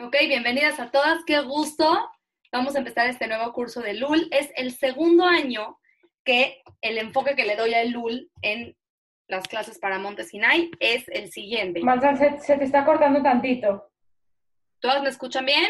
[0.00, 2.08] Ok, bienvenidas a todas, qué gusto.
[2.52, 4.28] Vamos a empezar este nuevo curso de LUL.
[4.30, 5.78] Es el segundo año
[6.24, 8.76] que el enfoque que le doy a LUL en
[9.26, 11.80] las clases para Montes Sinai es el siguiente.
[11.82, 13.90] Manzan, se, se te está cortando tantito.
[14.80, 15.68] ¿Todas me escuchan bien?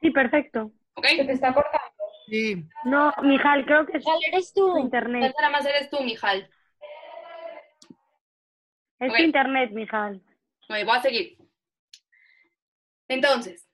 [0.00, 0.70] Sí, perfecto.
[0.94, 1.06] ¿Ok?
[1.08, 1.84] Se te está cortando.
[2.28, 4.78] Sí, No, Mijal, creo que es ¿Cuál eres tu tú?
[4.78, 5.34] internet.
[5.36, 6.48] Nada más eres tú, Mijal.
[9.00, 9.16] Es Ok.
[9.16, 10.22] tu internet, Mijal.
[10.68, 11.37] Voy a seguir.
[13.08, 13.68] Entonces,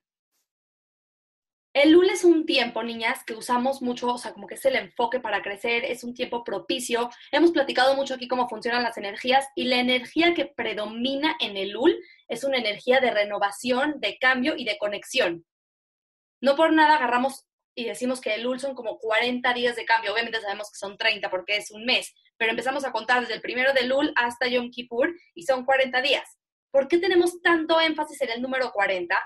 [1.75, 4.77] el LUL es un tiempo, niñas, que usamos mucho, o sea, como que es el
[4.77, 7.11] enfoque para crecer, es un tiempo propicio.
[7.33, 11.71] Hemos platicado mucho aquí cómo funcionan las energías y la energía que predomina en el
[11.71, 15.45] LUL es una energía de renovación, de cambio y de conexión.
[16.41, 17.45] No por nada agarramos
[17.75, 20.13] y decimos que el LUL son como 40 días de cambio.
[20.13, 23.41] Obviamente sabemos que son 30 porque es un mes, pero empezamos a contar desde el
[23.41, 26.39] primero de LUL hasta Yom Kippur y son 40 días.
[26.75, 29.17] ¿Por qué tenemos tanto énfasis en el número 40?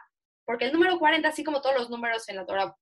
[0.45, 2.77] Porque el número 40, así como todos los números en la Torah,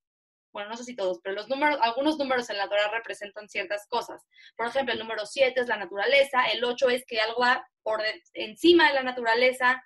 [0.53, 3.87] bueno, no sé si todos, pero los números, algunos números en la Torah representan ciertas
[3.89, 4.27] cosas.
[4.57, 8.03] Por ejemplo, el número 7 es la naturaleza, el 8 es que algo va por
[8.35, 9.85] encima de la naturaleza.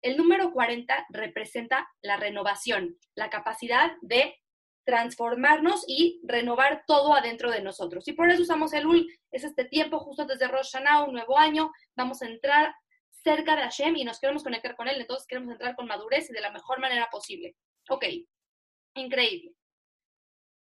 [0.00, 4.36] El número 40 representa la renovación, la capacidad de
[4.86, 8.06] transformarnos y renovar todo adentro de nosotros.
[8.06, 11.14] Y por eso usamos el UL, es este tiempo justo antes de Rosh Hashanah, un
[11.14, 12.72] nuevo año, vamos a entrar
[13.22, 16.32] cerca de Hashem y nos queremos conectar con Él, entonces queremos entrar con madurez y
[16.32, 17.56] de la mejor manera posible.
[17.88, 18.04] Ok,
[18.94, 19.54] increíble.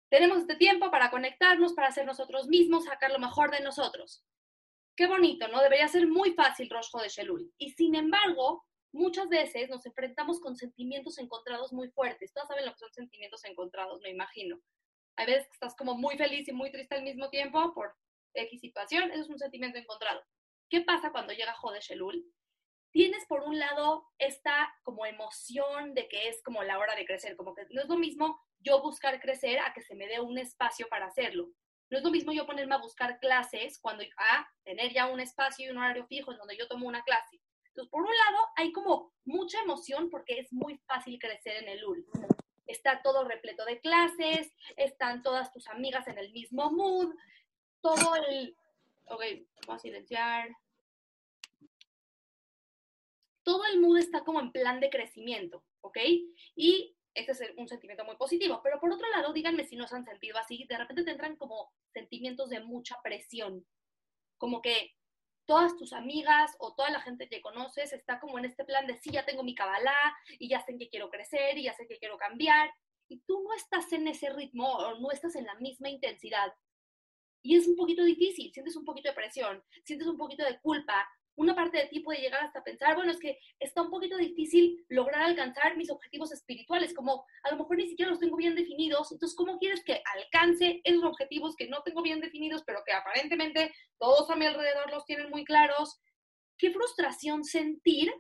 [0.10, 4.24] Tenemos este tiempo para conectarnos, para ser nosotros mismos, sacar lo mejor de nosotros.
[4.96, 5.62] Qué bonito, ¿no?
[5.62, 7.54] Debería ser muy fácil Rosh de Shelul.
[7.58, 12.32] Y sin embargo, muchas veces nos enfrentamos con sentimientos encontrados muy fuertes.
[12.34, 14.60] Todos saben lo que son sentimientos encontrados, me imagino.
[15.18, 17.94] Hay veces que estás como muy feliz y muy triste al mismo tiempo por
[18.34, 20.22] X situación, eso es un sentimiento encontrado.
[20.70, 22.26] ¿Qué pasa cuando llega Jode Shelul?
[22.92, 27.36] Tienes por un lado esta como emoción de que es como la hora de crecer,
[27.36, 30.38] como que no es lo mismo yo buscar crecer a que se me dé un
[30.38, 31.50] espacio para hacerlo.
[31.90, 35.68] No es lo mismo yo ponerme a buscar clases cuando a tener ya un espacio
[35.68, 37.42] y un horario fijo en donde yo tomo una clase.
[37.68, 41.86] Entonces, por un lado, hay como mucha emoción porque es muy fácil crecer en el
[41.86, 42.06] UL.
[42.66, 47.14] Está todo repleto de clases, están todas tus amigas en el mismo mood,
[47.82, 48.58] todo el...
[49.08, 49.22] Ok,
[49.68, 50.56] voy a silenciar.
[53.46, 55.98] Todo el mood está como en plan de crecimiento, ¿ok?
[56.56, 58.60] Y este es un sentimiento muy positivo.
[58.62, 60.66] Pero por otro lado, díganme si no se han sentido así.
[60.68, 63.66] De repente tendrán como sentimientos de mucha presión.
[64.38, 64.92] Como que
[65.46, 68.98] todas tus amigas o toda la gente que conoces está como en este plan de
[68.98, 69.96] sí, ya tengo mi cabalá
[70.40, 72.70] y ya sé que quiero crecer y ya sé que quiero cambiar.
[73.08, 76.52] Y tú no estás en ese ritmo o no estás en la misma intensidad.
[77.44, 81.08] Y es un poquito difícil, sientes un poquito de presión, sientes un poquito de culpa,
[81.36, 84.86] una parte de ti puede llegar hasta pensar, bueno, es que está un poquito difícil
[84.90, 89.12] lograr alcanzar mis objetivos espirituales, como a lo mejor ni siquiera los tengo bien definidos,
[89.12, 93.74] entonces, ¿cómo quieres que alcance esos objetivos que no tengo bien definidos, pero que aparentemente
[94.00, 96.00] todos a mi alrededor los tienen muy claros?
[96.58, 98.14] Qué frustración sentir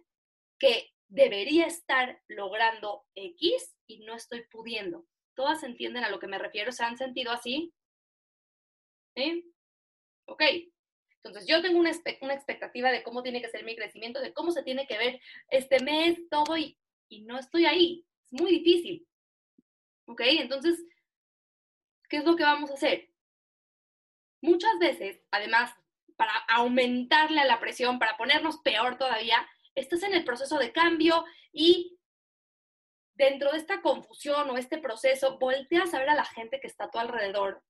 [0.59, 5.05] que debería estar logrando X y no estoy pudiendo.
[5.35, 6.71] ¿Todas entienden a lo que me refiero?
[6.71, 7.73] ¿Se han sentido así?
[9.15, 9.53] ¿Sí?
[10.25, 10.41] Ok,
[11.25, 11.91] entonces, yo tengo una,
[12.21, 15.19] una, expectativa de cómo tiene que ser mi crecimiento, de cómo se tiene que ver
[15.49, 16.77] este mes, todo, y,
[17.09, 18.05] y no estoy ahí.
[18.25, 19.07] Es muy difícil.
[20.05, 20.21] ¿Ok?
[20.23, 20.79] Entonces,
[22.09, 23.09] ¿qué es lo que vamos a hacer?
[24.41, 25.73] Muchas veces, además,
[26.15, 31.25] para aumentarle a la presión, para ponernos peor todavía, estás en el proceso de cambio
[31.51, 31.97] y
[33.15, 36.85] dentro de esta confusión o este proceso, volteas a ver a la gente que está
[36.85, 37.63] a tu alrededor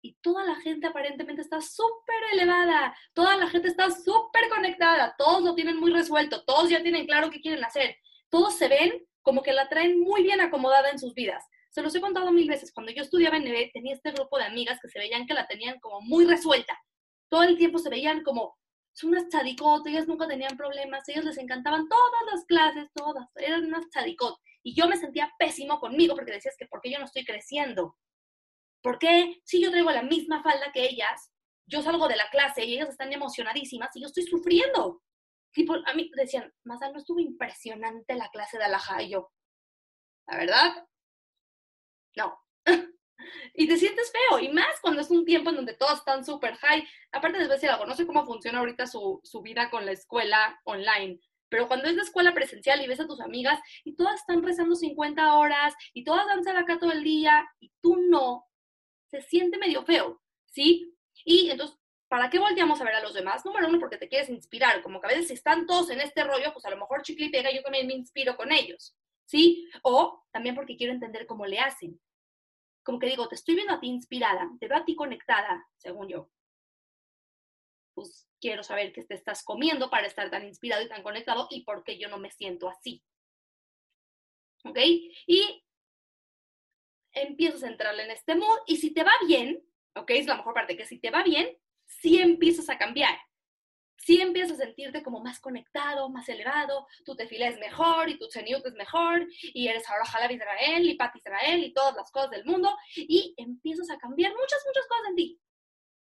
[0.00, 5.42] y toda la gente aparentemente está súper elevada, toda la gente está súper conectada, todos
[5.42, 7.96] lo tienen muy resuelto, todos ya tienen claro qué quieren hacer,
[8.28, 11.44] todos se ven como que la traen muy bien acomodada en sus vidas.
[11.70, 14.44] Se los he contado mil veces, cuando yo estudiaba en NB tenía este grupo de
[14.44, 16.78] amigas que se veían que la tenían como muy resuelta,
[17.28, 18.56] todo el tiempo se veían como
[18.92, 23.64] son unas chadicot, ellas nunca tenían problemas, ellas les encantaban todas las clases, todas, eran
[23.64, 24.36] unas chadicot.
[24.64, 27.96] Y yo me sentía pésimo conmigo porque decías que por qué yo no estoy creciendo,
[28.82, 31.32] ¿Por qué si yo traigo la misma falda que ellas,
[31.66, 35.02] yo salgo de la clase y ellas están emocionadísimas y yo estoy sufriendo?
[35.52, 39.02] Tipo, a mí decían, Mazal, no estuvo impresionante la clase de Alajá.
[39.02, 39.32] Y yo,
[40.26, 40.86] ¿la verdad?
[42.16, 42.38] No.
[43.54, 46.54] y te sientes feo, y más cuando es un tiempo en donde todos están súper
[46.56, 46.86] high.
[47.12, 49.84] Aparte, les voy a decir algo, no sé cómo funciona ahorita su, su vida con
[49.86, 53.94] la escuela online, pero cuando es la escuela presencial y ves a tus amigas y
[53.94, 58.46] todas están rezando 50 horas y todas danzan acá todo el día y tú no,
[59.10, 60.94] se siente medio feo, ¿sí?
[61.24, 61.78] Y entonces,
[62.08, 63.44] ¿para qué volteamos a ver a los demás?
[63.44, 66.52] Número uno, porque te quieres inspirar, como que a veces están todos en este rollo,
[66.52, 69.68] pues a lo mejor chicle y pega, yo también me inspiro con ellos, ¿sí?
[69.82, 72.00] O también porque quiero entender cómo le hacen.
[72.82, 76.08] Como que digo, te estoy viendo a ti inspirada, te veo a ti conectada, según
[76.08, 76.30] yo.
[77.94, 81.64] Pues quiero saber qué te estás comiendo para estar tan inspirado y tan conectado y
[81.64, 83.02] por qué yo no me siento así.
[84.64, 84.78] ¿Ok?
[85.26, 85.64] Y
[87.22, 89.62] empiezas a entrarle en este mood y si te va bien,
[89.94, 90.10] ¿ok?
[90.10, 91.56] Es la mejor parte, que si te va bien,
[91.86, 93.18] sí empiezas a cambiar.
[93.96, 98.28] Sí empiezas a sentirte como más conectado, más elevado, tu tefila es mejor y tu
[98.28, 102.30] cheniut es mejor y eres ahora Jalab Israel y Pat Israel y todas las cosas
[102.30, 105.40] del mundo y empiezas a cambiar muchas, muchas cosas en ti.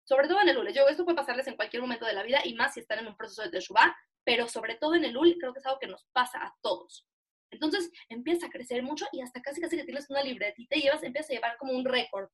[0.03, 0.73] Sobre todo en el UL.
[0.73, 3.07] Yo, esto puede pasarles en cualquier momento de la vida y más si están en
[3.07, 5.87] un proceso de Teshuvah, pero sobre todo en el UL creo que es algo que
[5.87, 7.07] nos pasa a todos.
[7.51, 11.03] Entonces empieza a crecer mucho y hasta casi casi que tienes una libretita y llevas,
[11.03, 12.29] empiezas a llevar como un récord.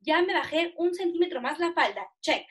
[0.00, 2.46] Ya me bajé un centímetro más la falda, check.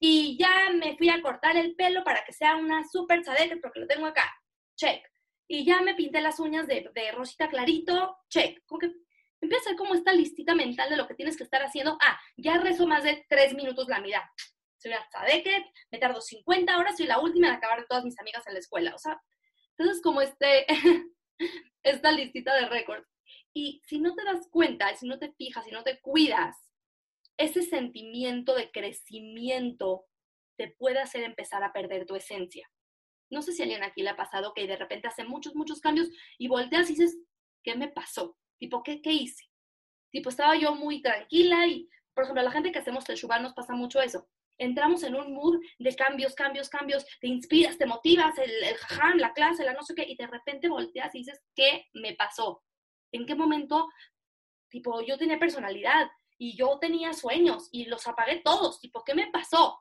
[0.00, 3.80] Y ya me fui a cortar el pelo para que sea una super sadeket porque
[3.80, 4.30] lo tengo acá,
[4.76, 5.02] check.
[5.46, 8.62] Y ya me pinté las uñas de, de rosita clarito, check.
[8.66, 8.92] Como que
[9.40, 11.96] empieza a ser como esta listita mental de lo que tienes que estar haciendo.
[12.00, 14.22] Ah, ya rezo más de tres minutos la mitad.
[14.78, 18.18] Soy una sadeket, me tardo 50 horas, soy la última en acabar de todas mis
[18.18, 18.94] amigas en la escuela.
[18.94, 19.20] O sea,
[19.76, 20.66] entonces como este,
[21.82, 23.06] esta listita de récords.
[23.52, 26.56] Y si no te das cuenta, si no te fijas, si no te cuidas,
[27.36, 30.06] ese sentimiento de crecimiento
[30.56, 32.68] te puede hacer empezar a perder tu esencia.
[33.30, 35.80] No sé si a alguien aquí le ha pasado que de repente hace muchos, muchos
[35.80, 36.08] cambios
[36.38, 37.18] y volteas y dices,
[37.62, 38.36] ¿qué me pasó?
[38.58, 39.44] Tipo, ¿qué, qué hice?
[40.10, 43.54] Tipo, estaba yo muy tranquila y, por ejemplo, a la gente que hacemos Teshuvah nos
[43.54, 44.28] pasa mucho eso
[44.58, 49.18] entramos en un mood de cambios, cambios, cambios, te inspiras, te motivas, el, el jajam,
[49.18, 52.62] la clase, la no sé qué, y de repente volteas y dices, ¿qué me pasó?
[53.12, 53.88] ¿En qué momento,
[54.68, 59.30] tipo, yo tenía personalidad y yo tenía sueños y los apagué todos, tipo, ¿qué me
[59.30, 59.80] pasó?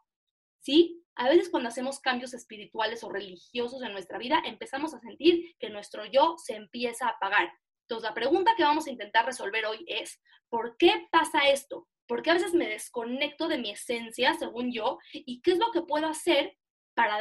[0.59, 1.03] ¿Sí?
[1.15, 5.69] A veces cuando hacemos cambios espirituales o religiosos en nuestra vida, empezamos a sentir que
[5.69, 7.51] nuestro yo se empieza a apagar.
[7.83, 11.87] Entonces, la pregunta que vamos a intentar resolver hoy es, ¿por qué pasa esto?
[12.07, 15.81] Porque a veces me desconecto de mi esencia, según yo, y qué es lo que
[15.81, 16.57] puedo hacer
[16.93, 17.19] para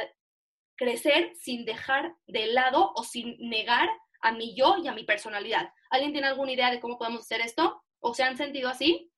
[0.75, 3.89] crecer sin dejar de lado o sin negar
[4.21, 5.71] a mi yo y a mi personalidad.
[5.89, 7.83] ¿Alguien tiene alguna idea de cómo podemos hacer esto?
[7.99, 9.11] ¿O se han sentido así?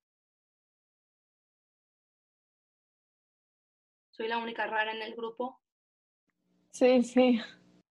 [4.12, 5.62] ¿Soy la única rara en el grupo?
[6.72, 7.42] Sí, sí.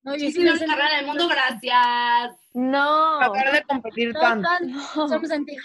[0.03, 2.37] No, Yo soy la única rara en el mundo, gracias.
[2.55, 3.19] No.
[3.19, 4.49] Tratar de competir No, tanto.
[5.09, 5.65] somos antiguos.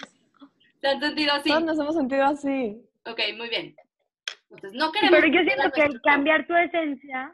[0.80, 1.48] ¿Se han sentido así?
[1.48, 2.82] Todos nos hemos sentido así.
[3.04, 3.76] Ok, muy bien.
[4.50, 5.20] Entonces, no queremos...
[5.20, 7.32] Pero yo siento que el cambiar tu esencia,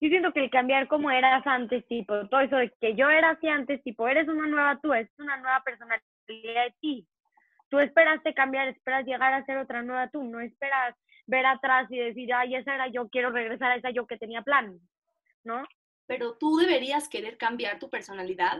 [0.00, 3.30] yo siento que el cambiar como eras antes, tipo, todo eso de que yo era
[3.30, 7.06] así antes, tipo, eres una nueva tú, es una nueva personalidad de ti.
[7.68, 10.94] Tú esperaste cambiar, esperas llegar a ser otra nueva tú, no esperas
[11.26, 14.42] ver atrás y decir, ay, esa era yo, quiero regresar a esa yo que tenía
[14.42, 14.78] plan,
[15.44, 15.64] ¿no?
[16.06, 18.58] Pero tú deberías querer cambiar tu personalidad.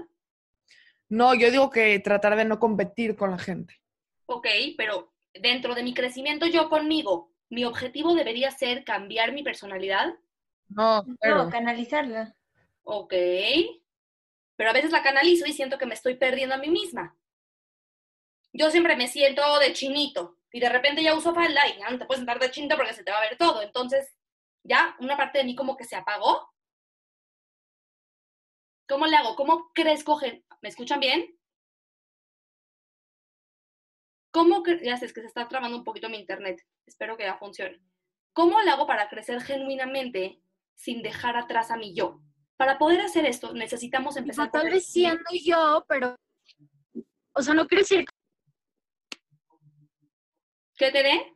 [1.09, 3.75] No, yo digo que tratar de no competir con la gente.
[4.27, 4.47] Ok,
[4.77, 10.15] pero dentro de mi crecimiento yo conmigo, mi objetivo debería ser cambiar mi personalidad.
[10.69, 12.35] No, pero No, canalizarla.
[12.83, 13.15] Ok.
[14.57, 17.17] Pero a veces la canalizo y siento que me estoy perdiendo a mí misma.
[18.53, 21.99] Yo siempre me siento de chinito y de repente ya uso falda y ya no
[21.99, 23.63] te puedes sentar de chinito porque se te va a ver todo.
[23.63, 24.17] Entonces,
[24.65, 26.51] ya una parte de mí como que se apagó.
[28.89, 29.37] ¿Cómo le hago?
[29.37, 30.19] ¿Cómo crezco?
[30.63, 31.36] ¿Me escuchan bien?
[34.37, 36.63] ¿Cómo ya sé, es que se está trabando un poquito mi internet.
[36.85, 37.81] Espero que ya funcione.
[38.35, 40.43] ¿Cómo le hago para crecer genuinamente
[40.75, 42.21] sin dejar atrás a mi yo?
[42.59, 46.17] Para poder hacer esto, necesitamos empezar Tipo, tal vez siendo yo, pero.
[47.33, 48.05] O sea, no decir.
[50.77, 51.33] ¿Qué te dé?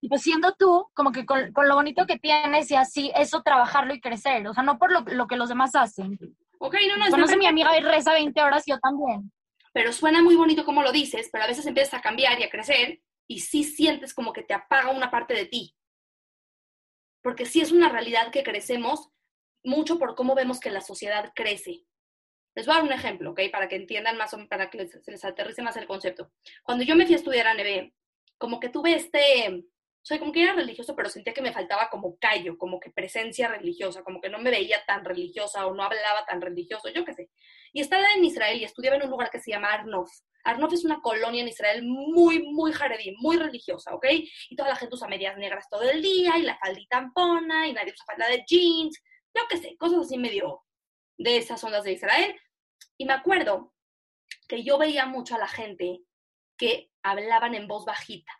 [0.00, 3.94] Tipo, siendo tú, como que con, con lo bonito que tienes y así, eso trabajarlo
[3.94, 4.44] y crecer.
[4.48, 6.18] O sea, no por lo, lo que los demás hacen.
[6.58, 9.30] Ok, no, no, Conoce a mi amiga y reza 20 horas, yo también.
[9.72, 12.50] Pero suena muy bonito como lo dices, pero a veces empiezas a cambiar y a
[12.50, 15.74] crecer y sí sientes como que te apaga una parte de ti.
[17.22, 19.08] Porque sí es una realidad que crecemos
[19.64, 21.84] mucho por cómo vemos que la sociedad crece.
[22.54, 23.40] Les voy a dar un ejemplo, ¿ok?
[23.52, 26.32] Para que entiendan más, o- para que se les aterrice más el concepto.
[26.64, 27.92] Cuando yo me fui a estudiar a NB,
[28.38, 29.64] como que tuve este,
[30.02, 33.48] soy como que era religioso, pero sentía que me faltaba como callo, como que presencia
[33.48, 37.14] religiosa, como que no me veía tan religiosa o no hablaba tan religioso, yo qué
[37.14, 37.30] sé.
[37.72, 40.10] Y estaba en Israel y estudiaba en un lugar que se llama Arnof.
[40.44, 44.06] Arnof es una colonia en Israel muy, muy jaredí, muy religiosa, ¿ok?
[44.48, 47.72] Y toda la gente usa medias negras todo el día y la faldita ampona y
[47.72, 48.98] nadie usa falda de jeans,
[49.34, 50.64] yo qué sé, cosas así medio
[51.18, 52.34] de esas ondas de Israel.
[52.96, 53.74] Y me acuerdo
[54.48, 56.00] que yo veía mucho a la gente
[56.56, 58.32] que hablaban en voz bajita.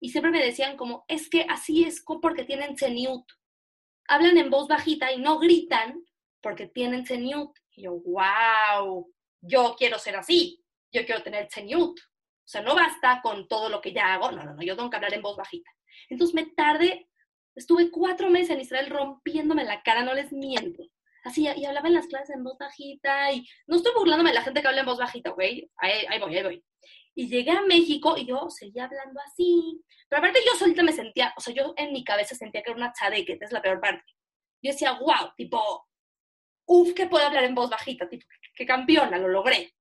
[0.00, 3.24] Y siempre me decían como, es que así es porque tienen ceniut.
[4.08, 6.02] Hablan en voz bajita y no gritan
[6.40, 7.56] porque tienen Tzeniut.
[7.72, 11.98] Y yo, wow, yo quiero ser así, yo quiero tener Tzeniut.
[11.98, 14.90] O sea, no basta con todo lo que ya hago, no, no, no, yo tengo
[14.90, 15.70] que hablar en voz bajita.
[16.08, 17.08] Entonces me tardé,
[17.54, 20.82] estuve cuatro meses en Israel rompiéndome la cara, no les miento.
[21.22, 24.62] Así, y hablaba en las clases en voz bajita, y no estoy burlándome la gente
[24.62, 25.40] que habla en voz bajita, ¿ok?
[25.40, 26.64] Ahí, ahí voy, ahí voy.
[27.14, 29.80] Y llegué a México y yo seguía hablando así.
[30.08, 32.78] Pero aparte yo solita me sentía, o sea, yo en mi cabeza sentía que era
[32.78, 34.12] una que es la peor parte.
[34.62, 35.88] Yo decía, wow, tipo,
[36.70, 38.24] uff, que puedo hablar en voz bajita, tipo,
[38.54, 39.74] qué campeona, lo logré.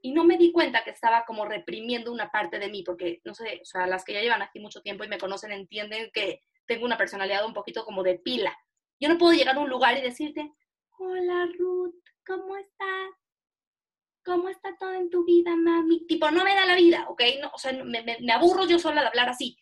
[0.00, 3.34] Y no me di cuenta que estaba como reprimiendo una parte de mí, porque, no
[3.34, 6.44] sé, o sea, las que ya llevan aquí mucho tiempo y me conocen entienden que
[6.66, 8.56] tengo una personalidad un poquito como de pila.
[9.00, 10.52] Yo no puedo llegar a un lugar y decirte,
[10.98, 13.10] hola Ruth, ¿cómo estás?
[14.24, 16.06] ¿Cómo está todo en tu vida, mami?
[16.06, 17.22] Tipo, no me da la vida, ¿ok?
[17.40, 19.58] No, o sea, me, me, aburro yo sola de hablar así.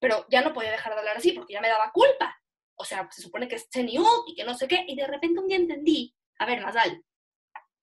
[0.00, 2.35] Pero ya no podía dejar de hablar así porque ya me daba culpa.
[2.76, 4.84] O sea, se supone que es Cheniut y que no sé qué.
[4.86, 7.02] Y de repente un día entendí, a ver, Nazal,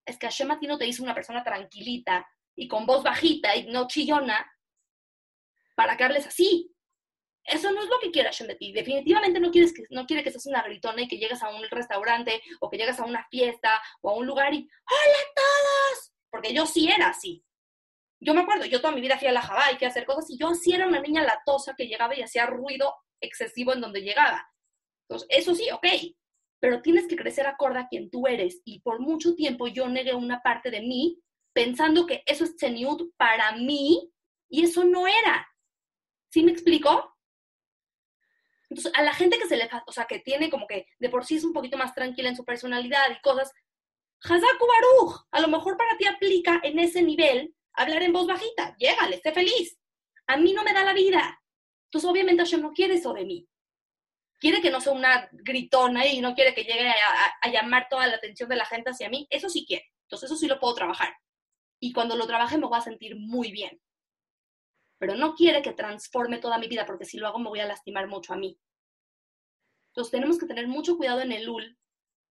[0.06, 3.88] es que Hashem no te hizo una persona tranquilita y con voz bajita y no
[3.88, 4.50] chillona
[5.76, 6.70] para que hables así.
[7.44, 8.72] Eso no es lo que quiere Hashem de ti.
[8.72, 11.64] Definitivamente no, quieres que, no quiere que seas una gritona y que llegues a un
[11.70, 16.14] restaurante o que llegues a una fiesta o a un lugar y ¡Hola a todos!
[16.34, 17.46] porque yo sí era así.
[18.20, 20.06] Yo me acuerdo, yo toda mi vida fui a la Jabá y fui a hacer
[20.06, 23.82] cosas y yo sí era una niña latosa que llegaba y hacía ruido excesivo en
[23.82, 24.50] donde llegaba.
[25.08, 25.86] Entonces, eso sí, ok,
[26.60, 30.14] pero tienes que crecer acorde a quien tú eres y por mucho tiempo yo negué
[30.14, 31.20] una parte de mí
[31.54, 34.12] pensando que eso es Tseniut para mí
[34.50, 35.48] y eso no era.
[36.30, 37.16] ¿Sí me explico?
[38.70, 41.26] Entonces, a la gente que se le, o sea, que tiene como que de por
[41.26, 43.52] sí es un poquito más tranquila en su personalidad y cosas,
[44.24, 48.76] Hazaku Baruch, a lo mejor para ti aplica en ese nivel hablar en voz bajita.
[48.78, 49.78] Llégale, esté feliz.
[50.28, 51.42] A mí no me da la vida.
[51.86, 53.48] Entonces, obviamente, Hashem no quiere eso de mí.
[54.44, 58.18] Quiere que no sea una gritona y no quiere que llegue a, llamar toda la
[58.18, 59.26] atención de la gente hacia mí.
[59.30, 59.94] Eso sí quiere.
[60.02, 61.16] Entonces, eso sí lo puedo trabajar.
[61.80, 63.82] Y cuando lo trabaje me voy a sentir muy bien.
[65.00, 67.66] Pero no quiere que transforme toda mi vida, porque si lo hago me voy a
[67.66, 68.60] lastimar mucho a mí.
[69.92, 71.78] Entonces, tenemos que tener mucho cuidado en el UL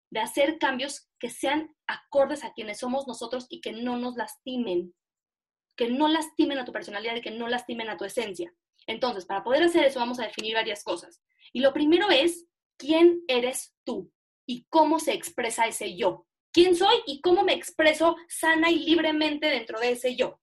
[0.09, 4.95] de hacer cambios que sean acordes a quienes somos nosotros y que no nos lastimen,
[5.75, 8.51] que no lastimen a tu personalidad y que no lastimen a tu esencia.
[8.87, 11.21] Entonces, para poder hacer eso vamos a definir varias cosas.
[11.53, 14.11] Y lo primero es, ¿quién eres tú?
[14.45, 16.25] Y cómo se expresa ese yo.
[16.51, 20.39] ¿Quién soy y cómo me expreso sana y libremente dentro de ese yo?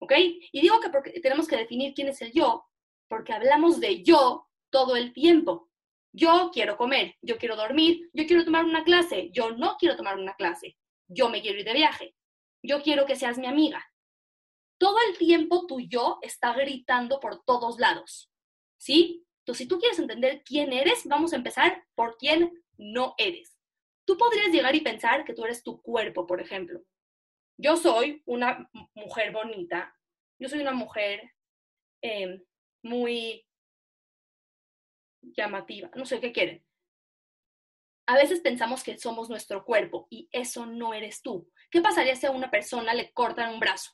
[0.00, 0.12] ¿Ok?
[0.52, 2.66] Y digo que porque tenemos que definir quién es el yo,
[3.08, 5.70] porque hablamos de yo todo el tiempo.
[6.12, 10.18] Yo quiero comer, yo quiero dormir, yo quiero tomar una clase, yo no quiero tomar
[10.18, 10.76] una clase,
[11.08, 12.14] yo me quiero ir de viaje,
[12.62, 13.84] yo quiero que seas mi amiga.
[14.78, 18.30] Todo el tiempo tu yo está gritando por todos lados,
[18.76, 19.24] ¿sí?
[19.44, 23.54] Entonces, si tú quieres entender quién eres, vamos a empezar por quién no eres.
[24.06, 26.82] Tú podrías llegar y pensar que tú eres tu cuerpo, por ejemplo.
[27.58, 29.94] Yo soy una mujer bonita,
[30.38, 31.30] yo soy una mujer
[32.00, 32.42] eh,
[32.82, 33.46] muy
[35.20, 36.64] llamativa, no sé qué quieren.
[38.06, 41.50] A veces pensamos que somos nuestro cuerpo y eso no eres tú.
[41.70, 43.92] ¿Qué pasaría si a una persona le cortan un brazo?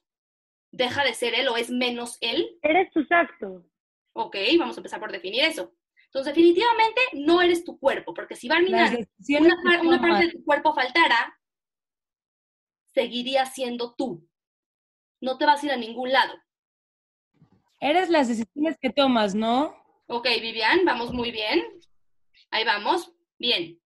[0.70, 2.56] ¿Deja de ser él o es menos él?
[2.62, 3.64] Eres tu actos.
[4.12, 5.74] Ok, vamos a empezar por definir eso.
[6.06, 10.44] Entonces, definitivamente no eres tu cuerpo, porque si va a una, una parte de tu
[10.44, 11.38] cuerpo faltara,
[12.92, 14.26] seguiría siendo tú.
[15.20, 16.34] No te vas a ir a ningún lado.
[17.78, 19.76] Eres las decisiones que tomas, ¿no?
[20.06, 21.62] Ok, Vivian, vamos muy bien.
[22.50, 23.12] Ahí vamos.
[23.38, 23.80] Bien.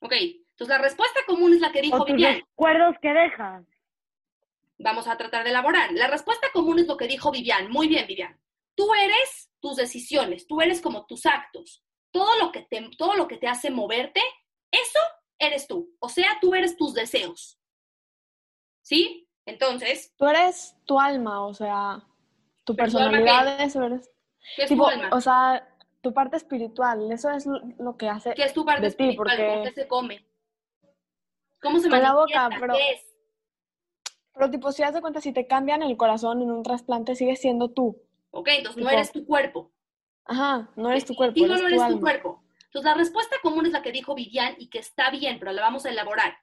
[0.00, 2.40] Ok, entonces la respuesta común es la que dijo o tus Vivian.
[2.40, 3.64] recuerdos que dejas.
[4.78, 5.92] Vamos a tratar de elaborar.
[5.92, 7.70] La respuesta común es lo que dijo Vivian.
[7.70, 8.40] Muy bien, Vivian.
[8.78, 11.84] Tú eres tus decisiones, tú eres como tus actos.
[12.12, 14.20] Todo lo que te, todo lo que te hace moverte,
[14.70, 15.00] eso
[15.36, 15.96] eres tú.
[15.98, 17.58] O sea, tú eres tus deseos.
[18.82, 19.28] ¿Sí?
[19.44, 20.14] Entonces.
[20.16, 22.06] Tú eres tu alma, o sea,
[22.64, 24.08] tu personalidad es, eres
[24.54, 25.10] ¿Qué es tu alma?
[25.10, 25.68] O sea,
[26.00, 28.32] tu parte espiritual, eso es lo que hace.
[28.34, 29.36] ¿Qué es tu parte de espiritual?
[29.36, 29.54] Ti, porque...
[29.56, 30.26] ¿Cómo se come?
[31.60, 32.74] ¿Cómo se Con la boca, pero...
[32.74, 33.06] ¿Qué es?
[34.34, 37.40] Pero tipo, si das de cuenta, si te cambian el corazón en un trasplante, sigues
[37.40, 38.07] siendo tú.
[38.30, 39.72] Ok, entonces no eres tu cuerpo.
[40.24, 41.38] Ajá, no eres tu cuerpo.
[41.38, 42.44] Eres no eres tu, tu cuerpo.
[42.64, 45.62] Entonces la respuesta común es la que dijo Vivian y que está bien, pero la
[45.62, 46.38] vamos a elaborar.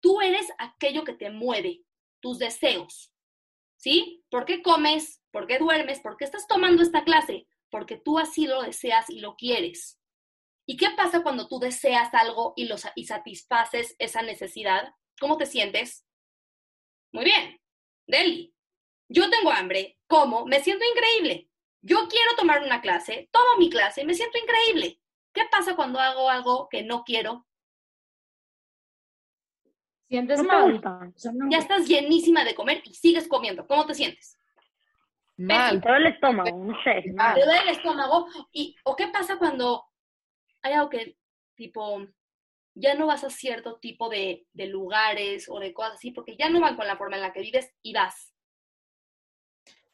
[0.00, 1.82] Tú eres aquello que te mueve,
[2.20, 3.12] tus deseos.
[3.76, 4.24] ¿Sí?
[4.30, 5.22] ¿Por qué comes?
[5.30, 6.00] ¿Por qué duermes?
[6.00, 7.46] ¿Por qué estás tomando esta clase?
[7.70, 10.00] porque tú así lo deseas y lo quieres.
[10.66, 14.94] ¿Y qué pasa cuando tú deseas algo y, lo, y satisfaces esa necesidad?
[15.20, 16.04] ¿Cómo te sientes?
[17.12, 17.60] Muy bien.
[18.06, 18.54] Deli.
[19.08, 21.48] Yo tengo hambre, como, me siento increíble.
[21.82, 25.00] Yo quiero tomar una clase, tomo mi clase, me siento increíble.
[25.32, 27.46] ¿Qué pasa cuando hago algo que no quiero?
[30.08, 30.72] Sientes mal.
[30.72, 31.10] gusta.
[31.14, 31.50] O sea, no.
[31.50, 33.66] Ya estás llenísima de comer y sigues comiendo.
[33.66, 34.38] ¿Cómo te sientes?
[35.36, 35.80] Mal.
[35.80, 37.02] Todo el estómago, no sé.
[37.02, 38.26] Te duele el estómago.
[38.52, 39.84] Y, ¿O qué pasa cuando
[40.62, 41.18] hay algo que,
[41.54, 42.06] tipo,
[42.74, 46.48] ya no vas a cierto tipo de, de lugares o de cosas así, porque ya
[46.48, 48.35] no van con la forma en la que vives y vas?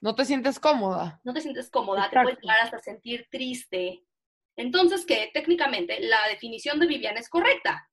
[0.03, 1.21] No te sientes cómoda.
[1.23, 4.05] no te sientes cómoda, te puedes llegar hasta sentir triste.
[4.57, 7.89] Entonces, que técnicamente la definición de Viviana es correcta.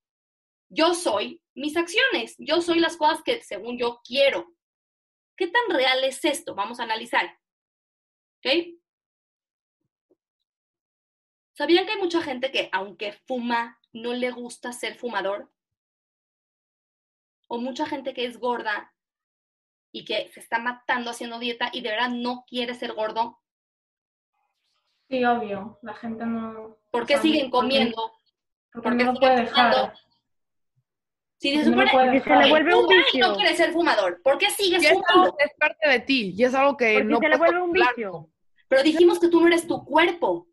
[0.70, 4.56] Yo soy mis acciones, yo soy las cosas que según yo quiero.
[5.38, 6.56] ¿Qué tan real es esto?
[6.56, 7.40] Vamos a analizar.
[8.38, 8.80] ¿Ok?
[11.54, 15.54] ¿Sabían que hay mucha gente que aunque fuma, no le gusta ser fumador?
[17.48, 18.96] O mucha gente que es gorda
[19.92, 23.40] y que se está matando haciendo dieta y de verdad no quiere ser gordo.
[25.10, 25.80] Sí, obvio.
[25.82, 26.78] La gente no.
[26.92, 28.14] ¿Por o qué sea, siguen porque- comiendo?
[28.72, 29.94] Porque, ¿Por qué no siguen puede dejar.
[31.38, 33.28] Si se Porque no supone Porque se le vuelve un vicio.
[33.28, 35.36] no quiere ser fumador, ¿por qué sigues Y fumando?
[35.38, 37.62] que es parte de ti y es algo que Porque no se le puedes vuelve
[37.62, 37.96] un controlar.
[37.96, 38.30] vicio.
[38.68, 40.48] Pero dijimos que tú no eres tu cuerpo.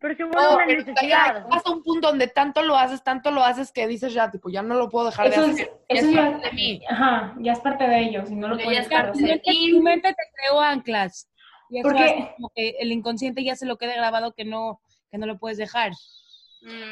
[0.00, 1.48] Pero se vuelve No, una ya necesidad.
[1.48, 4.62] pasa un punto donde tanto lo haces, tanto lo haces que dices ya, tipo, ya
[4.62, 5.72] no lo puedo dejar Eso de es, hacer.
[5.88, 6.82] eso es ya, parte de mí.
[6.88, 9.10] Ajá, ya es parte de ellos y no lo Porque puedes ya es dejar de
[9.12, 9.72] parte Tu de hacer.
[9.72, 11.28] tu mente te creó anclas.
[11.70, 15.18] Y eso Porque- como que el inconsciente ya se lo quede grabado que no, que
[15.18, 15.92] no lo puedes dejar.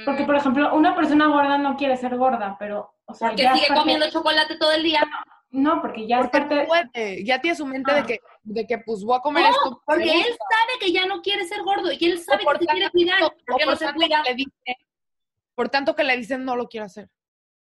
[0.05, 3.53] Porque, por ejemplo, una persona gorda no quiere ser gorda, pero, o sea, porque ya
[3.55, 5.03] es sigue comiendo chocolate todo el día.
[5.50, 6.67] No, porque ya Porque es parte...
[6.67, 7.25] puede.
[7.25, 7.97] Ya tiene su mente Ah.
[7.97, 9.83] de que, de que pues voy a comer No, esto.
[9.87, 12.81] porque él sabe que ya no quiere ser gordo y él sabe que se quiere
[12.81, 13.23] tanto- cuidar.
[13.23, 14.23] o ¿Por no tanto cuida?
[14.23, 14.76] que le dice-
[15.55, 17.09] por tanto que le dicen no lo quiero hacer.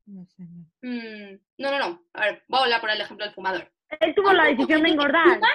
[0.05, 0.65] No sé, no.
[0.81, 2.03] Mm, no, no, no.
[2.13, 3.71] A ver, voy a hablar por el ejemplo del fumador.
[3.99, 5.23] Él tuvo la decisión de engordar.
[5.35, 5.49] fuma,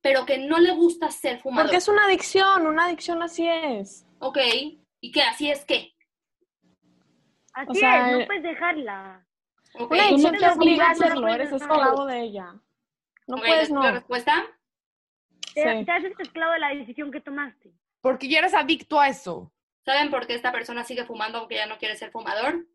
[0.00, 1.66] pero que no le gusta ser fumador.
[1.66, 4.06] Porque es una adicción, una adicción así es.
[4.20, 4.38] Ok.
[5.00, 5.22] ¿Y qué?
[5.22, 5.92] ¿Así es qué?
[7.52, 9.25] Así O sea, es, no eh, puedes dejarla.
[9.78, 12.54] No te obliga a hacerlo, eres esclavo de ella.
[13.26, 13.82] No puedes, ¿la- no.
[13.82, 14.46] ¿La respuesta?
[15.54, 15.84] Te, Sí.
[15.84, 17.72] te haces esclavo de la decisión que tomaste.
[18.00, 19.52] Porque ya eres adicto a eso.
[19.84, 22.66] ¿Saben por qué esta persona sigue fumando aunque ya no quiere ser fumador?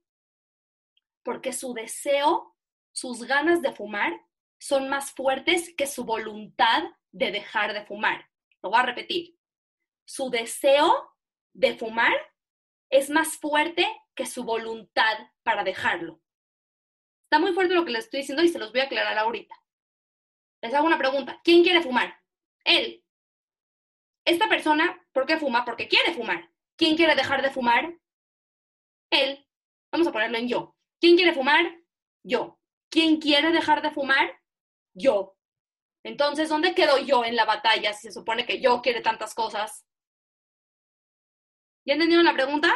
[1.23, 2.55] Porque su deseo,
[2.91, 4.13] sus ganas de fumar
[4.59, 8.29] son más fuertes que su voluntad de dejar de fumar.
[8.61, 9.37] Lo voy a repetir.
[10.05, 11.15] Su deseo
[11.53, 12.13] de fumar
[12.89, 16.19] es más fuerte que su voluntad para dejarlo.
[17.31, 19.55] Está muy fuerte lo que les estoy diciendo y se los voy a aclarar ahorita.
[20.61, 21.39] Les hago una pregunta.
[21.45, 22.21] ¿Quién quiere fumar?
[22.65, 23.05] Él.
[24.25, 25.63] Esta persona, ¿por qué fuma?
[25.63, 26.51] Porque quiere fumar.
[26.75, 27.97] ¿Quién quiere dejar de fumar?
[29.11, 29.47] Él.
[29.93, 30.75] Vamos a ponerlo en yo.
[30.99, 31.79] ¿Quién quiere fumar?
[32.21, 32.59] Yo.
[32.89, 34.37] ¿Quién quiere dejar de fumar?
[34.93, 35.37] Yo.
[36.03, 39.85] Entonces, ¿dónde quedo yo en la batalla si se supone que yo quiere tantas cosas?
[41.85, 42.75] ¿Ya entendieron la pregunta?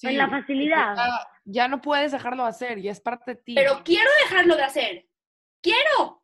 [0.00, 0.96] Sí, En la facilidad.
[0.96, 3.54] Ya, ya no puedes dejarlo hacer y es parte de ti.
[3.54, 5.06] Pero quiero dejarlo de hacer.
[5.60, 6.22] Quiero.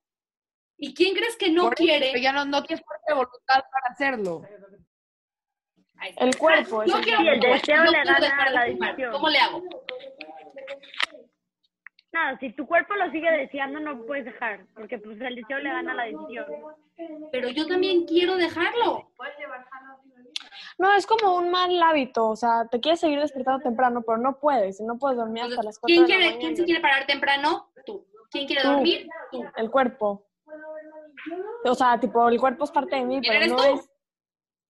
[0.78, 2.08] ¿Y quién crees que no Por quiere?
[2.10, 4.42] pero ya no, no tienes fuerza de voluntad para hacerlo.
[6.16, 9.12] El cuerpo es Yo el quiero Sí, el deseo yo le gana de la decisión.
[9.12, 9.62] ¿Cómo le hago?
[12.12, 15.68] Nada, si tu cuerpo lo sigue deseando, no puedes dejar, porque pues el deseo le
[15.68, 16.46] gana la decisión.
[17.30, 19.12] Pero yo también quiero dejarlo.
[20.78, 24.38] No, es como un mal hábito, o sea, te quieres seguir despertando temprano, pero no
[24.38, 26.40] puedes, no puedes dormir hasta las 4 ¿Quién, de la quiere, mañana.
[26.40, 27.70] ¿Quién se quiere parar temprano?
[27.86, 28.06] Tú.
[28.30, 28.68] ¿Quién quiere Tú.
[28.68, 29.08] dormir?
[29.32, 29.42] Tú.
[29.56, 30.26] El cuerpo.
[31.64, 33.78] O sea, tipo, el cuerpo es parte de mí, ¿Quién pero eres no tú?
[33.80, 33.90] es...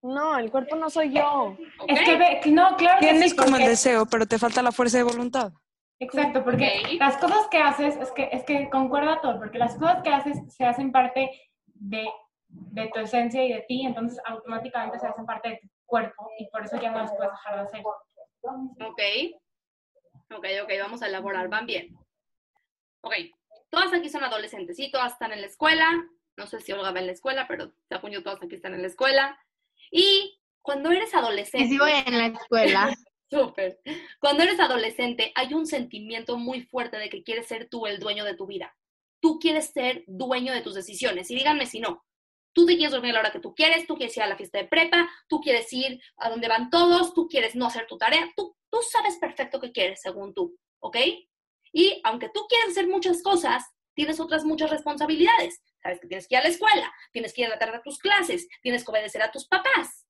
[0.02, 1.56] No, el cuerpo no soy yo.
[1.88, 4.70] Es que, ve- no, claro que Tienes sí, como el deseo, pero te falta la
[4.70, 5.52] fuerza de voluntad.
[5.98, 10.02] Exacto, porque las cosas que haces, es que, es que concuerda todo, porque las cosas
[10.02, 11.30] que haces se hacen parte
[11.66, 12.06] de,
[12.48, 16.49] de tu esencia y de ti, entonces automáticamente se hacen parte de tu cuerpo y
[16.51, 17.83] por eso ya no las puedes dejar de hacer.
[17.83, 19.01] Ok.
[20.37, 21.49] Ok, ok, vamos a elaborar.
[21.49, 21.96] Van bien.
[23.03, 23.14] Ok.
[23.70, 24.90] Todas aquí son adolescentes, ¿sí?
[24.90, 25.88] Todas están en la escuela.
[26.37, 28.83] No sé si Olga va en la escuela, pero según yo todas aquí están en
[28.83, 29.38] la escuela.
[29.90, 31.66] Y cuando eres adolescente...
[31.66, 32.94] Sí, sí voy en la escuela.
[33.31, 33.81] Súper.
[34.20, 38.25] Cuando eres adolescente, hay un sentimiento muy fuerte de que quieres ser tú el dueño
[38.25, 38.77] de tu vida.
[39.20, 41.31] Tú quieres ser dueño de tus decisiones.
[41.31, 42.05] Y díganme si no.
[42.56, 44.34] Tú te quieres dormir a la hora que tú quieres, tú quieres ir a la
[44.34, 47.98] fiesta de prepa, tú quieres ir a donde van todos, tú quieres no hacer tu
[47.98, 48.32] tarea.
[48.34, 48.56] Tú,
[48.90, 50.96] sabes perfecto qué quieres, según tú, ¿ok?
[51.72, 55.60] Y aunque tú quieres hacer muchas cosas, tienes otras muchas responsabilidades.
[55.82, 57.82] Sabes que tienes que ir a la escuela, tienes que ir a la tarde a
[57.82, 60.06] tus clases, tienes que obedecer a tus papás.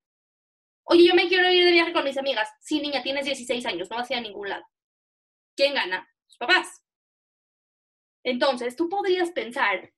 [0.84, 2.48] Oye, yo me quiero ir de viaje con mis amigas.
[2.60, 4.64] Sí, niña, tienes 16 años, no vas a ir a ningún lado.
[5.56, 6.08] ¿Quién gana?
[6.28, 6.80] Tus papás.
[8.22, 9.92] Entonces, tú podrías pensar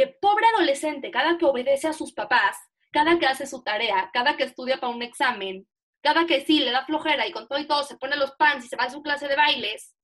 [0.00, 2.56] que pobre adolescente, cada que obedece a sus papás,
[2.90, 5.68] cada que hace su tarea, cada que estudia para un examen,
[6.02, 8.64] cada que sí le da flojera y con todo y todo se pone los pants
[8.64, 9.94] y se va a su clase de bailes,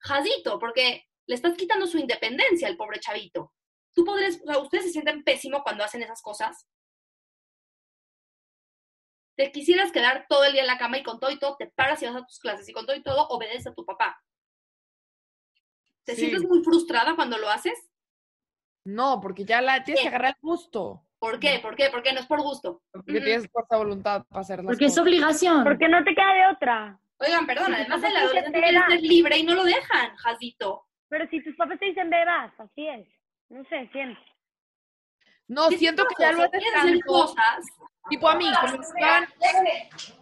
[0.00, 3.54] Jadito, porque le estás quitando su independencia al pobre chavito.
[3.94, 6.66] Tú podrías, o sea, ustedes se sienten pésimo cuando hacen esas cosas.
[9.36, 11.68] Te quisieras quedar todo el día en la cama y con todo y todo te
[11.68, 14.22] paras y vas a tus clases y con todo y todo obedeces a tu papá.
[16.04, 16.20] ¿Te Sí.
[16.20, 17.78] sientes muy frustrada cuando lo haces?
[18.88, 21.02] No, porque ya la tienes que agarrar el gusto.
[21.18, 21.58] ¿Por qué?
[21.60, 21.88] ¿Por qué?
[21.90, 22.80] Porque no es por gusto.
[22.90, 23.22] Porque Ujú.
[23.24, 25.62] tienes fuerza de voluntad para hacer las Porque es obligación.
[25.64, 26.98] Porque no te queda de otra.
[27.18, 30.86] Oigan, perdón, además el adolescente quiere ser libre y no lo dejan, Jadito.
[31.08, 33.06] Pero si tus papás te dicen bebas, así es.
[33.50, 34.20] No sé, siento.
[35.48, 36.98] No, ¿Qué siento que ya lo tanto.
[37.06, 37.66] cosas.
[38.08, 39.28] Tipo a mí, que me obligaban,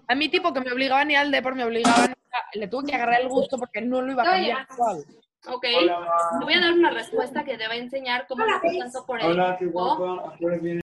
[0.09, 2.95] a mí tipo que me obligaban ir al depor, me obligaban, a- le tuve que
[2.97, 5.05] agarrar el gusto porque no lo iba a cambiar igual.
[5.49, 5.63] Ok.
[5.63, 9.07] Te voy a dar una respuesta que te va a enseñar cómo no fue tanto
[9.07, 9.71] por el Hola, gusto.
[9.71, 10.35] guapa.
[10.35, 10.81] ¿A qué hora viene?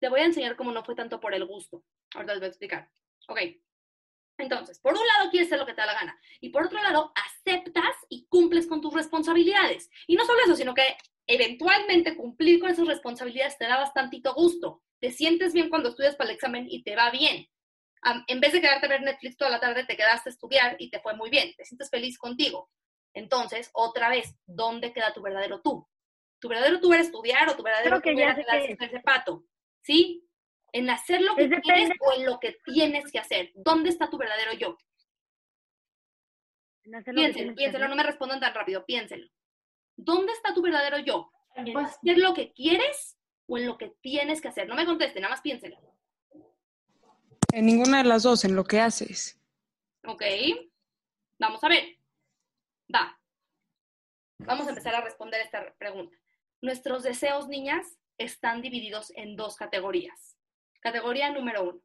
[0.00, 1.82] Te voy a enseñar cómo no fue tanto por el gusto.
[2.14, 2.90] Ahorita les voy a explicar.
[3.28, 3.40] Ok.
[4.38, 6.18] Entonces, por un lado quieres hacer lo que te da la gana.
[6.40, 9.88] Y por otro lado, aceptas y cumples con tus responsabilidades.
[10.06, 14.82] Y no solo eso, sino que eventualmente cumplir con esas responsabilidades te da bastantito gusto.
[15.00, 17.48] Te sientes bien cuando estudias para el examen y te va bien.
[18.26, 20.90] En vez de quedarte a ver Netflix toda la tarde, te quedaste a estudiar y
[20.90, 21.54] te fue muy bien.
[21.56, 22.70] Te sientes feliz contigo.
[23.14, 25.88] Entonces, otra vez, ¿dónde queda tu verdadero tú?
[26.40, 29.44] ¿Tu verdadero tú era estudiar o tu verdadero que tú era quedarse pato?
[29.82, 30.28] ¿Sí?
[30.72, 33.52] En hacer lo que Es quieres depende- o en lo que tienes que hacer.
[33.54, 34.76] ¿Dónde está tu verdadero yo?
[36.82, 39.26] Piénselo, piénselo, no me respondan tan rápido, piénselo.
[39.96, 41.30] ¿Dónde está tu verdadero yo?
[41.54, 44.66] ¿En Pues, hacer lo que quieres o en lo que tienes que hacer?
[44.68, 45.78] No me contesten, nada más piénselo.
[47.52, 49.40] En ninguna de las dos, en lo que haces.
[50.06, 50.22] ¿Ok?
[51.38, 51.96] Vamos a ver.
[52.92, 53.18] Va.
[54.38, 56.16] Vamos a empezar a responder esta pregunta.
[56.60, 60.36] Nuestros deseos, niñas, están divididos en dos categorías.
[60.80, 61.80] Categoría número uno.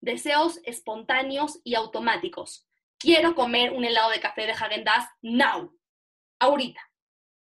[0.00, 2.66] Deseos espontáneos y automáticos.
[2.98, 5.76] Quiero comer un helado de café de Häagen-Dazs now.
[6.38, 6.80] Ahorita.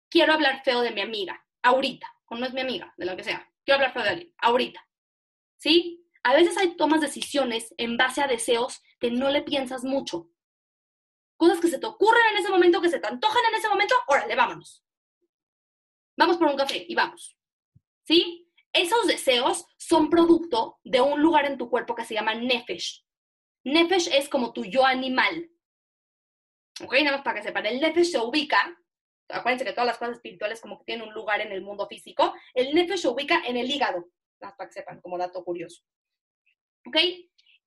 [0.09, 1.45] Quiero hablar feo de mi amiga.
[1.63, 2.13] Ahorita.
[2.27, 3.51] O no es mi amiga, de lo que sea.
[3.65, 4.35] Quiero hablar feo de alguien.
[4.39, 4.87] Ahorita.
[5.57, 6.05] ¿Sí?
[6.23, 10.31] A veces hay tomas decisiones en base a deseos que no le piensas mucho.
[11.39, 13.95] Cosas que se te ocurren en ese momento, que se te antojan en ese momento,
[14.09, 14.85] órale, vámonos.
[16.17, 17.39] Vamos por un café y vamos.
[18.03, 18.51] ¿Sí?
[18.73, 23.05] Esos deseos son producto de un lugar en tu cuerpo que se llama nefesh.
[23.63, 25.49] Nefesh es como tu yo animal.
[26.83, 26.93] ¿Ok?
[27.05, 27.67] Nada más para que sepan.
[27.67, 28.77] El nefesh se ubica,
[29.29, 32.35] acuérdense que todas las cosas espirituales como que tienen un lugar en el mundo físico.
[32.53, 34.09] El nefesh se ubica en el hígado.
[34.41, 35.85] Nada más para que sepan, como dato curioso.
[36.85, 36.97] ¿Ok?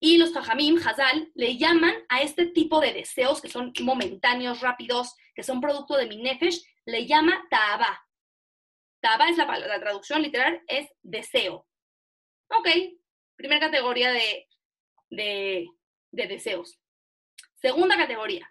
[0.04, 5.16] Y los jajamim, Hazal, le llaman a este tipo de deseos que son momentáneos, rápidos,
[5.36, 8.04] que son producto de mi nefesh, le llama ta'aba.
[9.00, 11.68] Ta'aba es la, la traducción literal, es deseo.
[12.50, 12.68] Ok,
[13.36, 14.48] primera categoría de,
[15.12, 15.70] de,
[16.12, 16.80] de deseos.
[17.62, 18.50] Segunda categoría,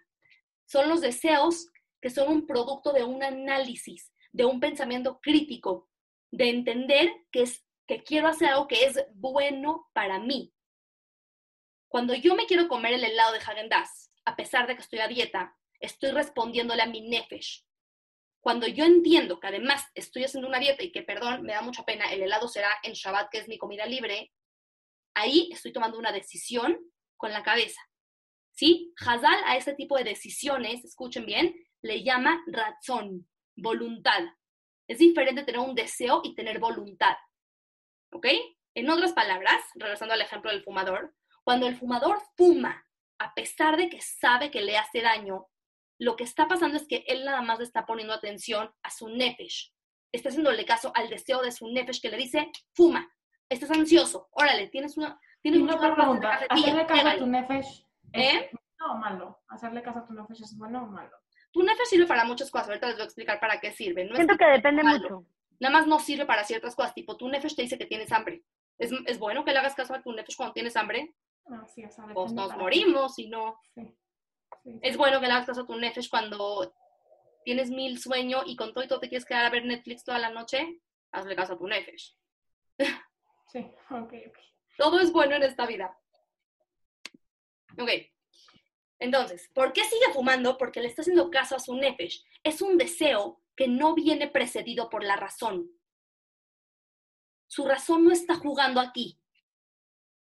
[0.65, 1.67] son los deseos
[2.01, 5.89] que son un producto de un análisis, de un pensamiento crítico,
[6.31, 10.53] de entender que, es, que quiero hacer algo que es bueno para mí.
[11.91, 15.09] Cuando yo me quiero comer el helado de Häagen-Dazs, a pesar de que estoy a
[15.09, 17.65] dieta, estoy respondiéndole a mi nefesh.
[18.39, 21.83] Cuando yo entiendo que además estoy haciendo una dieta y que, perdón, me da mucha
[21.83, 24.31] pena, el helado será en Shabbat, que es mi comida libre,
[25.15, 26.79] ahí estoy tomando una decisión
[27.17, 27.81] con la cabeza.
[28.53, 28.93] ¿Sí?
[28.95, 33.27] Hazal a ese tipo de decisiones, escuchen bien, le llama razón,
[33.57, 34.23] voluntad.
[34.87, 37.17] Es diferente tener un deseo y tener voluntad.
[38.13, 38.27] ¿Ok?
[38.75, 42.85] En otras palabras, regresando al ejemplo del fumador, cuando el fumador fuma,
[43.19, 45.47] a pesar de que sabe que le hace daño,
[45.99, 49.09] lo que está pasando es que él nada más le está poniendo atención a su
[49.09, 49.73] nefesh.
[50.11, 53.07] Está haciéndole caso al deseo de su nefesh que le dice, fuma,
[53.49, 55.19] estás ansioso, órale, tienes una...
[55.43, 57.19] Tienes de pregunta, ¿hacerle caso a pégale".
[57.19, 58.49] tu nefesh es ¿Eh?
[58.51, 59.41] bueno o malo?
[59.47, 61.15] ¿Hacerle caso a tu nefesh es bueno o malo?
[61.51, 64.03] Tu nefesh sirve para muchas cosas, ahorita les voy a explicar para qué sirve.
[64.05, 64.99] No es Siento que depende malo.
[65.01, 65.25] mucho.
[65.59, 68.43] Nada más no sirve para ciertas cosas, tipo tu nefesh te dice que tienes hambre.
[68.77, 71.13] ¿Es, es bueno que le hagas caso a tu nefesh cuando tienes hambre?
[71.47, 73.59] No, sí, o sea, Pues nos morimos y no.
[73.75, 73.95] Sí,
[74.63, 74.79] sí.
[74.81, 76.73] Es bueno que le hagas caso a tu nefesh cuando
[77.43, 80.19] tienes mil sueño y con todo y todo te quieres quedar a ver Netflix toda
[80.19, 80.81] la noche.
[81.11, 82.15] Hazle caso a tu nefesh.
[83.47, 84.37] Sí, ok, ok.
[84.77, 85.99] Todo es bueno en esta vida.
[87.77, 87.89] Ok.
[88.99, 90.57] Entonces, ¿por qué sigue fumando?
[90.57, 92.23] Porque le está haciendo caso a su nefesh.
[92.43, 95.69] Es un deseo que no viene precedido por la razón.
[97.47, 99.19] Su razón no está jugando aquí.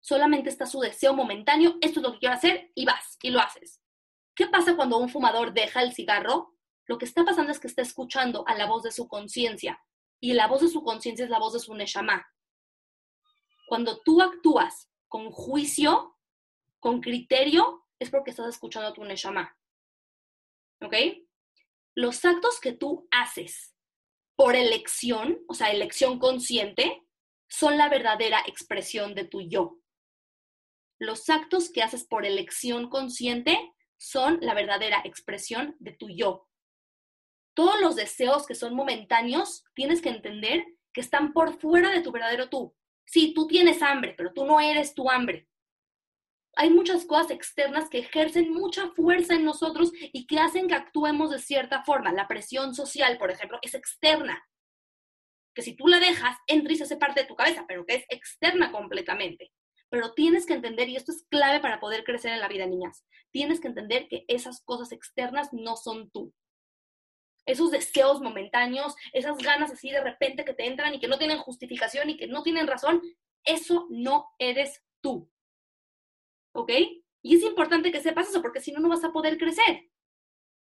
[0.00, 1.76] Solamente está su deseo momentáneo.
[1.80, 3.80] Esto es lo que quiero hacer y vas y lo haces.
[4.34, 6.54] ¿Qué pasa cuando un fumador deja el cigarro?
[6.86, 9.82] Lo que está pasando es que está escuchando a la voz de su conciencia.
[10.20, 12.26] Y la voz de su conciencia es la voz de su neshama.
[13.68, 16.16] Cuando tú actúas con juicio,
[16.78, 19.56] con criterio, es porque estás escuchando a tu neshama.
[20.82, 20.94] ¿Ok?
[21.94, 23.74] los actos que tú haces
[24.36, 27.02] por elección, o sea, elección consciente,
[27.48, 29.78] son la verdadera expresión de tu yo.
[31.00, 36.46] Los actos que haces por elección consciente son la verdadera expresión de tu yo.
[37.54, 42.12] Todos los deseos que son momentáneos, tienes que entender que están por fuera de tu
[42.12, 42.76] verdadero tú.
[43.06, 45.48] Sí, tú tienes hambre, pero tú no eres tu hambre.
[46.54, 51.30] Hay muchas cosas externas que ejercen mucha fuerza en nosotros y que hacen que actuemos
[51.30, 52.12] de cierta forma.
[52.12, 54.46] La presión social, por ejemplo, es externa.
[55.54, 57.94] Que si tú la dejas, entra y se hace parte de tu cabeza, pero que
[57.94, 59.50] es externa completamente.
[59.90, 63.04] Pero tienes que entender, y esto es clave para poder crecer en la vida, niñas,
[63.30, 66.32] tienes que entender que esas cosas externas no son tú
[67.46, 71.38] esos deseos momentáneos, esas ganas así de repente que te entran y que no tienen
[71.38, 73.02] justificación y que no tienen razón,
[73.44, 75.30] eso no eres tú.
[76.52, 76.72] ¿Ok?
[77.22, 79.90] Y es importante que sepas eso porque si no, no vas a poder crecer.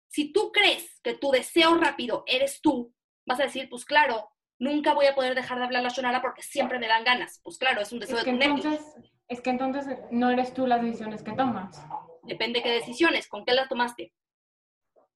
[0.10, 2.94] Si tú crees que tu deseo rápido eres tú,
[3.26, 6.42] vas a decir, pues claro, nunca voy a poder dejar de hablar la shonara porque
[6.42, 7.42] siempre me dan ganas.
[7.44, 8.82] Pues claro, es un deseo Es que, de tu entonces,
[9.28, 11.82] es que entonces no eres tú las decisiones que tomas.
[12.24, 14.14] Depende qué decisiones, con qué las tomaste.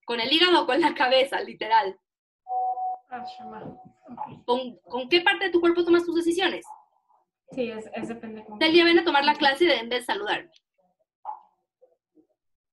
[0.05, 1.99] Con el hígado o con la cabeza, literal.
[3.09, 3.25] Ah.
[4.45, 6.65] ¿Con, con qué parte de tu cuerpo tomas tus decisiones?
[7.51, 8.43] Sí, es, es depende.
[8.45, 10.51] con- Te lleven a tomar la clase y deben de saludarme.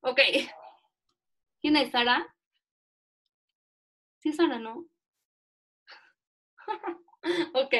[0.01, 0.19] Ok.
[1.61, 2.33] ¿Quién es Sara?
[4.19, 4.85] Sí, Sara, ¿no?
[7.53, 7.73] ok.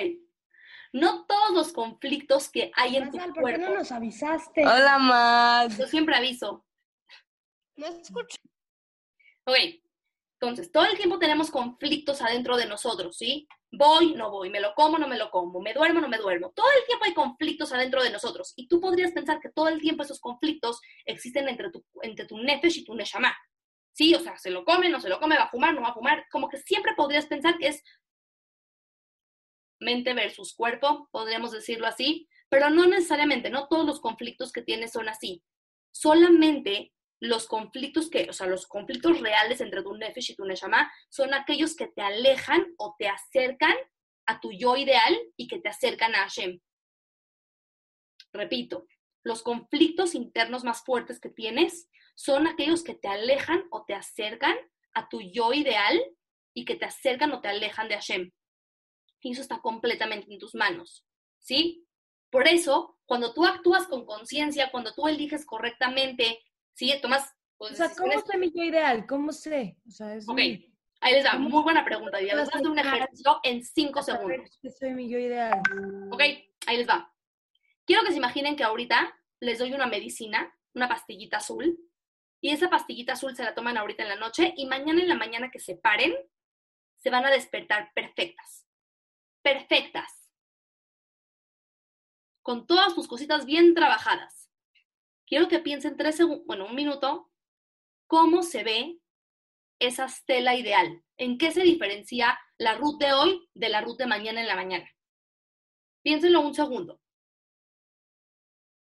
[0.92, 3.70] No todos los conflictos que hay en tu Mazal, ¿por qué cuerpo.
[3.70, 4.62] no nos avisaste?
[4.62, 5.78] Hola, Matt.
[5.78, 6.66] Yo siempre aviso.
[7.76, 8.38] No escucho.
[9.46, 9.58] Ok.
[10.42, 13.48] Entonces, todo el tiempo tenemos conflictos adentro de nosotros, ¿sí?
[13.72, 16.52] Voy, no voy, me lo como, no me lo como, me duermo, no me duermo.
[16.56, 18.54] Todo el tiempo hay conflictos adentro de nosotros.
[18.56, 22.38] Y tú podrías pensar que todo el tiempo esos conflictos existen entre tu, entre tu
[22.38, 23.36] nefesh y tu neshama.
[23.92, 25.90] Sí, o sea, se lo come, no se lo come, va a fumar, no va
[25.90, 26.26] a fumar.
[26.32, 27.84] Como que siempre podrías pensar que es
[29.80, 34.92] mente versus cuerpo, podríamos decirlo así, pero no necesariamente, no todos los conflictos que tienes
[34.92, 35.44] son así.
[35.92, 40.92] Solamente los conflictos que, o sea, los conflictos reales entre tu nefesh y tu neshama
[41.10, 43.76] son aquellos que te alejan o te acercan
[44.26, 46.60] a tu yo ideal y que te acercan a Hashem.
[48.32, 48.86] Repito,
[49.24, 54.56] los conflictos internos más fuertes que tienes son aquellos que te alejan o te acercan
[54.94, 56.00] a tu yo ideal
[56.54, 58.32] y que te acercan o te alejan de Hashem.
[59.22, 61.06] Y eso está completamente en tus manos,
[61.40, 61.86] ¿sí?
[62.30, 66.40] Por eso, cuando tú actúas con conciencia, cuando tú eliges correctamente,
[66.74, 66.94] ¿sí?
[67.02, 69.06] Tomas pues, O sea, ¿cómo sé mi yo ideal?
[69.06, 69.76] ¿Cómo sé?
[69.88, 72.42] O sea, es Ok, mi- ahí les da, ¿Cómo muy buena pregunta, Diana.
[72.42, 74.58] Les voy a hacer un ejercicio en cinco segundos.
[74.62, 75.60] que soy mi yo ideal.
[76.12, 76.22] Ok,
[76.68, 77.14] ahí les va.
[77.86, 81.78] Quiero que se imaginen que ahorita les doy una medicina, una pastillita azul,
[82.40, 85.16] y esa pastillita azul se la toman ahorita en la noche y mañana en la
[85.16, 86.16] mañana que se paren,
[87.00, 88.66] se van a despertar perfectas.
[89.50, 90.30] Perfectas.
[92.44, 94.52] Con todas sus cositas bien trabajadas.
[95.26, 97.32] Quiero que piensen tres segundos, bueno, un minuto,
[98.06, 99.00] cómo se ve
[99.80, 101.04] esa estela ideal.
[101.18, 104.56] ¿En qué se diferencia la ruta de hoy de la ruta de mañana en la
[104.56, 104.88] mañana?
[106.04, 107.02] Piénsenlo un segundo.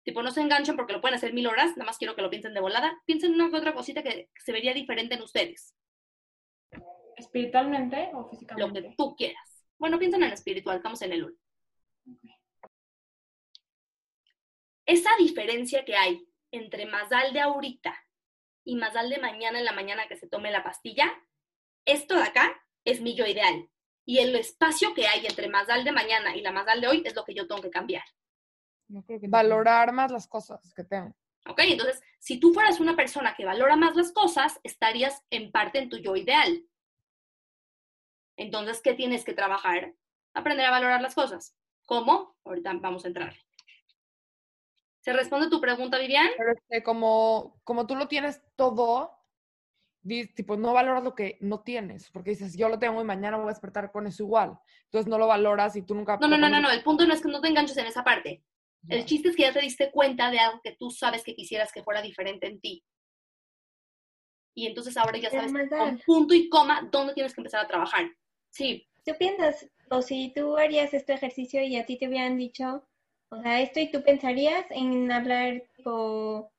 [0.03, 2.29] Tipo, no se enganchen porque lo pueden hacer mil horas, nada más quiero que lo
[2.29, 3.01] piensen de volada.
[3.05, 5.73] Piensen en una que otra cosita que se vería diferente en ustedes,
[7.15, 8.81] ¿Espiritualmente o lo físicamente?
[8.81, 9.56] que tú quieras.
[9.77, 11.35] Bueno, piensen en espiritual, estamos en el uno.
[14.85, 17.95] Esa diferencia que hay entre Mazal de ahorita
[18.63, 21.13] y Mazal de mañana en la mañana que se tome la pastilla,
[21.85, 23.69] esto de acá es mi yo ideal.
[24.05, 27.15] Y el espacio que hay entre Mazal de mañana y la Mazal de hoy es
[27.15, 28.03] lo que yo tengo que cambiar.
[28.87, 31.13] No creo que Valorar más las cosas que tengo.
[31.47, 31.59] ¿Ok?
[31.63, 35.89] Entonces, si tú fueras una persona que valora más las cosas, estarías en parte en
[35.89, 36.63] tu yo ideal.
[38.37, 39.93] Entonces, ¿qué tienes que trabajar?
[40.33, 41.57] Aprender a valorar las cosas.
[41.85, 42.37] ¿Cómo?
[42.45, 43.35] Ahorita vamos a entrar.
[45.01, 46.27] ¿Se responde tu pregunta, Vivian?
[46.37, 49.17] Pero es que como, como tú lo tienes todo,
[50.35, 53.45] tipo, no valoras lo que no tienes, porque dices, yo lo tengo y mañana voy
[53.45, 54.57] a despertar con eso igual.
[54.85, 56.17] Entonces no lo valoras y tú nunca...
[56.17, 56.71] No, no, no, no, no.
[56.71, 58.43] El punto no es que no te enganches en esa parte.
[58.87, 61.71] El chiste es que ya te diste cuenta de algo que tú sabes que quisieras
[61.71, 62.85] que fuera diferente en ti.
[64.55, 68.09] Y entonces ahora ya sabes con punto y coma dónde tienes que empezar a trabajar.
[68.57, 72.85] Sí, ¿Tú piensas, o si tú harías este ejercicio y a ti te hubieran dicho,
[73.29, 76.51] o sea, esto y tú pensarías en hablar tipo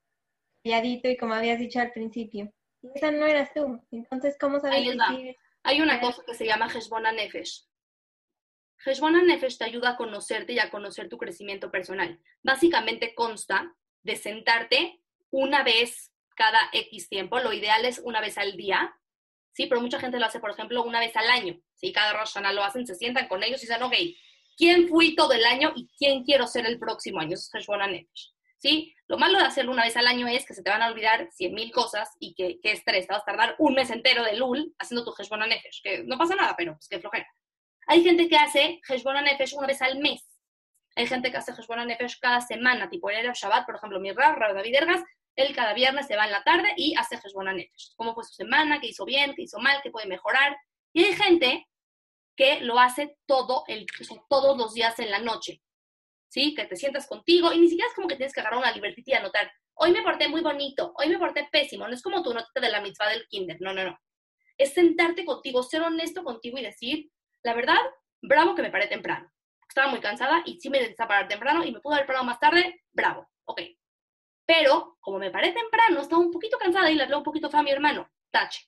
[0.63, 2.53] calladito y como habías dicho al principio?
[2.83, 3.83] Y esa no eras tú.
[3.91, 5.37] Entonces, ¿cómo sabes decir?
[5.65, 7.67] Hay una cosa que se llama Heshbona Nefesh.
[8.87, 12.19] Heshbona Nefesh te ayuda a conocerte y a conocer tu crecimiento personal.
[12.45, 18.57] Básicamente consta de sentarte una vez cada X tiempo, lo ideal es una vez al
[18.57, 18.97] día,
[19.53, 19.67] ¿sí?
[19.67, 21.93] Pero mucha gente lo hace, por ejemplo, una vez al año, ¿sí?
[21.93, 23.95] Cada Rosh lo hacen, se sientan con ellos y dicen, ok,
[24.57, 27.35] ¿quién fui todo el año y quién quiero ser el próximo año?
[27.35, 28.95] Eso es Heshbon HaNefesh, ¿sí?
[29.07, 31.29] Lo malo de hacerlo una vez al año es que se te van a olvidar
[31.33, 34.75] cien mil cosas y que, que estrés, vas a tardar un mes entero de Lul
[34.79, 37.27] haciendo tu Heshbon HaNefesh, que no pasa nada, pero pues que flojera.
[37.87, 40.23] Hay gente que hace Heshbon HaNefesh una vez al mes.
[40.95, 44.39] Hay gente que hace Heshbon HaNefesh cada semana, tipo el Shabbat, por ejemplo, mi Rav
[44.39, 45.03] David Ergas,
[45.39, 47.95] él cada viernes se va en la tarde y hace Heshbon HaNefesh.
[47.95, 48.81] ¿Cómo fue su semana?
[48.81, 49.35] ¿Qué hizo bien?
[49.37, 49.81] ¿Qué hizo mal?
[49.85, 50.57] ¿Qué puede mejorar?
[50.93, 51.69] Y hay gente
[52.35, 53.87] que lo hace todo el,
[54.29, 55.63] todos los días en la noche.
[56.29, 56.57] ¿Sí?
[56.57, 59.03] Que te sientas contigo y ni siquiera es como que tienes que agarrar una libertad
[59.07, 59.53] y anotar.
[59.75, 61.87] Hoy me porté muy bonito, hoy me porté pésimo.
[61.87, 63.59] No es como tu nota de la mitzvah del kinder.
[63.61, 63.97] No, no, no.
[64.57, 67.13] Es sentarte contigo, ser honesto contigo y decir,
[67.45, 67.79] la verdad,
[68.21, 69.33] bravo que me paré temprano.
[69.69, 72.41] Estaba muy cansada y sí me necesitaba parar temprano y me pudo haber parado más
[72.41, 73.61] tarde, bravo, ok.
[74.49, 77.61] Pero como me paré temprano, estaba un poquito cansada y le hablé un poquito feo
[77.61, 78.67] a mi hermano, tache.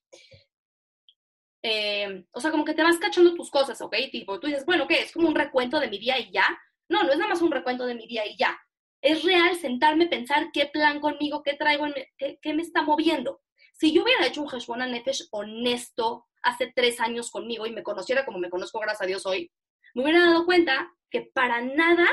[1.63, 3.97] Eh, o sea, como que te vas cachando tus cosas, ¿ok?
[4.13, 5.01] Tipo, tú dices, bueno, ¿qué?
[5.01, 6.45] ¿Es como un recuento de mi día y ya?
[6.91, 8.61] No, no es nada más un recuento de mi día y ya.
[9.01, 13.41] Es real sentarme, pensar qué plan conmigo, qué traigo, en qué, me está moviendo.
[13.73, 18.27] Si yo hubiera hecho un Heshbon Nefesh honesto hace tres años conmigo y me conociera
[18.27, 19.51] como me conozco, gracias a Dios, hoy,
[19.95, 22.07] me hubiera dado cuenta que para nada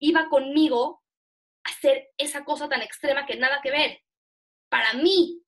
[0.00, 0.99] iba conmigo
[1.80, 3.98] hacer esa cosa tan extrema que nada que ver.
[4.68, 5.42] Para mí.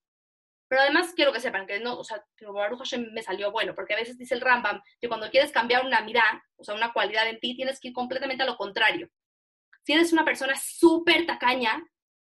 [0.68, 3.75] Pero además quiero que sepan que no, o sea, que Baruch Hashem me salió bueno,
[3.75, 6.95] porque a veces dice el Rambam que cuando quieres cambiar una mirada, o sea, una
[6.95, 9.11] cualidad en ti, tienes que ir completamente a lo contrario.
[9.85, 11.85] Si eres una persona súper tacaña,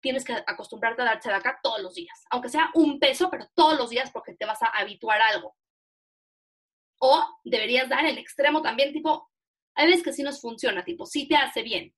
[0.00, 3.76] tienes que acostumbrarte a de acá todos los días, aunque sea un peso, pero todos
[3.76, 5.56] los días porque te vas a habituar a algo.
[7.00, 9.28] O deberías dar el extremo también, tipo,
[9.74, 11.92] hay veces que sí nos funciona, tipo, sí te hace bien.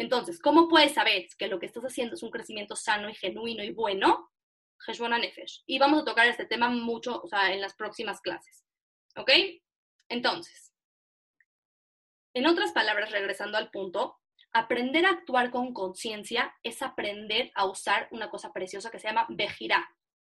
[0.00, 3.62] Entonces, ¿cómo puedes saber que lo que estás haciendo es un crecimiento sano y genuino
[3.62, 4.32] y bueno?
[5.66, 8.64] Y vamos a tocar este tema mucho, o sea, en las próximas clases.
[9.14, 9.30] ¿Ok?
[10.08, 10.72] Entonces,
[12.32, 14.18] en otras palabras, regresando al punto,
[14.52, 19.26] aprender a actuar con conciencia es aprender a usar una cosa preciosa que se llama
[19.28, 19.86] Bejirá,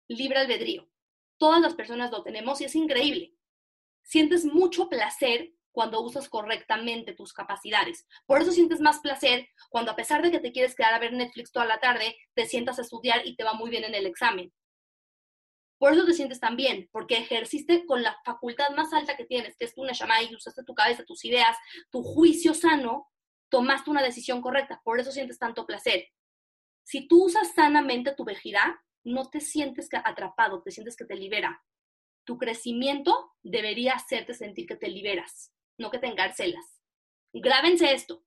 [0.09, 0.88] libre albedrío.
[1.38, 3.37] Todas las personas lo tenemos y es increíble.
[4.03, 8.07] Sientes mucho placer cuando usas correctamente tus capacidades.
[8.27, 11.13] Por eso sientes más placer cuando a pesar de que te quieres quedar a ver
[11.13, 14.07] Netflix toda la tarde, te sientas a estudiar y te va muy bien en el
[14.07, 14.53] examen.
[15.79, 19.57] Por eso te sientes tan bien, porque ejerciste con la facultad más alta que tienes,
[19.57, 21.57] que es tu Neshama, y usaste tu cabeza, tus ideas,
[21.91, 23.11] tu juicio sano,
[23.49, 24.81] tomaste una decisión correcta.
[24.85, 26.07] Por eso sientes tanto placer.
[26.85, 31.65] Si tú usas sanamente tu vejidad, no te sientes atrapado, te sientes que te libera.
[32.25, 36.83] Tu crecimiento debería hacerte sentir que te liberas, no que te encarcelas.
[37.33, 38.25] Grábense esto.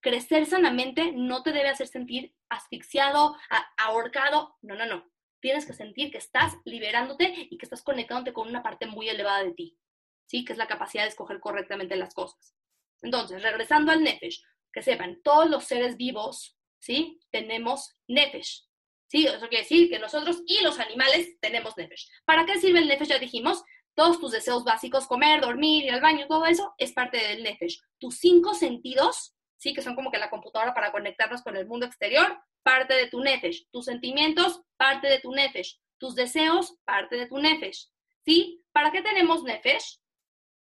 [0.00, 3.36] Crecer sanamente no te debe hacer sentir asfixiado,
[3.78, 4.56] ahorcado.
[4.60, 5.10] No, no, no.
[5.40, 9.42] Tienes que sentir que estás liberándote y que estás conectándote con una parte muy elevada
[9.42, 9.78] de ti.
[10.26, 10.44] ¿Sí?
[10.44, 12.54] Que es la capacidad de escoger correctamente las cosas.
[13.02, 17.20] Entonces, regresando al Nefesh, que sepan, todos los seres vivos, ¿sí?
[17.30, 18.66] Tenemos Nefesh.
[19.06, 19.26] ¿Sí?
[19.26, 22.10] Eso quiere decir que nosotros y los animales tenemos Nefesh.
[22.24, 23.08] ¿Para qué sirve el Nefesh?
[23.08, 23.62] Ya dijimos,
[23.94, 27.80] todos tus deseos básicos, comer, dormir, ir al baño, todo eso, es parte del Nefesh.
[27.98, 29.72] Tus cinco sentidos, ¿sí?
[29.72, 33.20] Que son como que la computadora para conectarnos con el mundo exterior, parte de tu
[33.20, 33.68] Nefesh.
[33.70, 35.80] Tus sentimientos, parte de tu Nefesh.
[35.98, 37.88] Tus deseos, parte de tu Nefesh.
[38.24, 38.64] ¿Sí?
[38.72, 40.00] ¿Para qué tenemos Nefesh?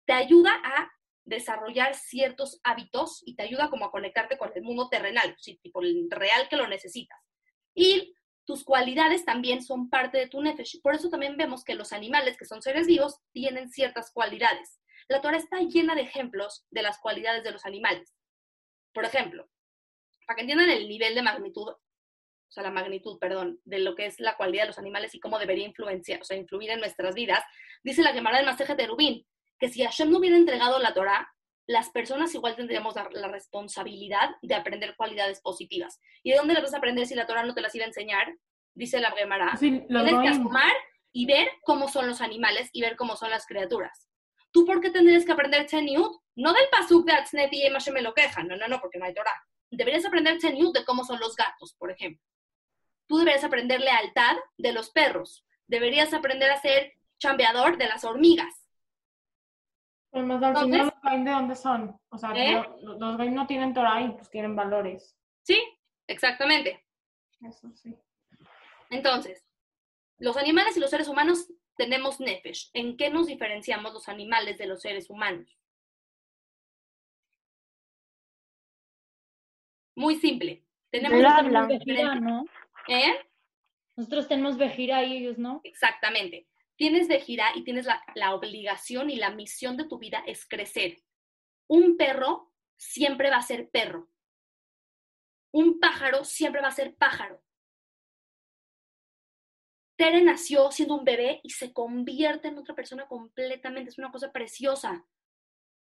[0.07, 0.91] Te ayuda a
[1.25, 5.59] desarrollar ciertos hábitos y te ayuda como a conectarte con el mundo terrenal, ¿sí?
[5.63, 7.19] tipo el real que lo necesitas.
[7.75, 8.15] Y
[8.51, 10.83] tus cualidades también son parte de tu nefesh.
[10.83, 14.81] Por eso también vemos que los animales, que son seres vivos, tienen ciertas cualidades.
[15.07, 18.13] La Torah está llena de ejemplos de las cualidades de los animales.
[18.93, 19.49] Por ejemplo,
[20.27, 21.79] para que entiendan el nivel de magnitud, o
[22.49, 25.39] sea, la magnitud, perdón, de lo que es la cualidad de los animales y cómo
[25.39, 27.45] debería influenciar, o sea, influir en nuestras vidas,
[27.85, 29.25] dice la Gemara del Maseje de Rubín,
[29.61, 31.33] que si Hashem no hubiera entregado la Torah,
[31.71, 36.01] las personas igual tendríamos la, la responsabilidad de aprender cualidades positivas.
[36.25, 37.89] ¿Y de dónde las vas a aprender si la Torah no te las iba a
[37.89, 38.37] enseñar?
[38.75, 39.57] Dice la Gemara.
[39.57, 40.73] Sí, Tienes que asomar
[41.13, 44.09] y ver cómo son los animales y ver cómo son las criaturas.
[44.51, 46.13] ¿Tú por qué tendrías que aprender Tzeniut?
[46.35, 49.05] No del pasuk de Atznet y Emashem me lo quejan, no, no, no, porque no
[49.05, 49.41] hay Torah.
[49.71, 52.21] Deberías aprender Tzeniut de cómo son los gatos, por ejemplo.
[53.07, 55.45] Tú deberías aprender lealtad de los perros.
[55.69, 58.60] Deberías aprender a ser chambeador de las hormigas.
[60.13, 62.01] Además, al Entonces- final, los ¿de dónde son?
[62.11, 62.63] O sea, ¿Eh?
[62.83, 65.17] lo- los goim no tienen Torah y pues tienen valores.
[65.43, 65.63] ¿Sí?
[66.09, 66.85] Exactamente.
[67.41, 67.97] Eso sí.
[68.91, 69.47] Entonces,
[70.19, 72.71] los animales y los seres humanos tenemos nefesh.
[72.75, 75.57] ¿En qué nos diferenciamos los animales de los seres humanos?
[79.97, 80.65] Muy simple.
[80.91, 81.69] Tenemos hablan.
[82.25, 82.45] ¿no?
[82.89, 83.15] ¿Eh?
[83.97, 85.61] Nosotros tenemos Vejira y ellos no.
[85.65, 86.47] Exactamente.
[86.81, 90.49] Tienes de gira y tienes la, la obligación y la misión de tu vida es
[90.49, 90.97] crecer.
[91.69, 94.09] Un perro siempre va a ser perro.
[95.53, 97.45] Un pájaro siempre va a ser pájaro.
[99.99, 103.91] Tere nació siendo un bebé y se convierte en otra persona completamente.
[103.91, 105.07] Es una cosa preciosa.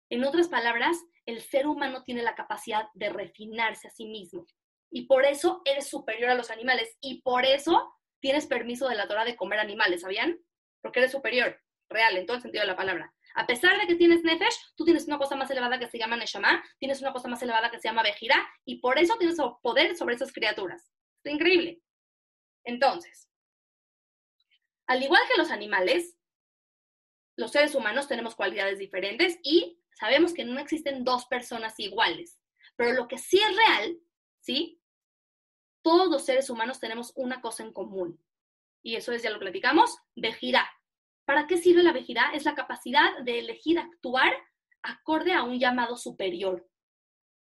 [0.09, 4.45] En otras palabras, el ser humano tiene la capacidad de refinarse a sí mismo.
[4.91, 6.97] Y por eso eres superior a los animales.
[6.99, 10.37] Y por eso tienes permiso de la Torah de comer animales, ¿sabían?
[10.81, 11.59] Porque eres superior,
[11.89, 13.13] real, en todo el sentido de la palabra.
[13.35, 16.17] A pesar de que tienes Nefesh, tú tienes una cosa más elevada que se llama
[16.17, 19.95] Neshama, tienes una cosa más elevada que se llama Bejira, y por eso tienes poder
[19.95, 20.91] sobre esas criaturas.
[21.23, 21.81] Es increíble.
[22.63, 23.29] Entonces,
[24.87, 26.17] al igual que los animales,
[27.37, 32.39] los seres humanos tenemos cualidades diferentes y sabemos que no existen dos personas iguales.
[32.75, 33.99] Pero lo que sí es real,
[34.41, 34.81] ¿sí?
[35.81, 38.21] Todos los seres humanos tenemos una cosa en común.
[38.83, 40.69] Y eso es, ya lo platicamos, vejirá.
[41.25, 42.31] ¿Para qué sirve la vejirá?
[42.33, 44.33] Es la capacidad de elegir actuar
[44.81, 46.67] acorde a un llamado superior.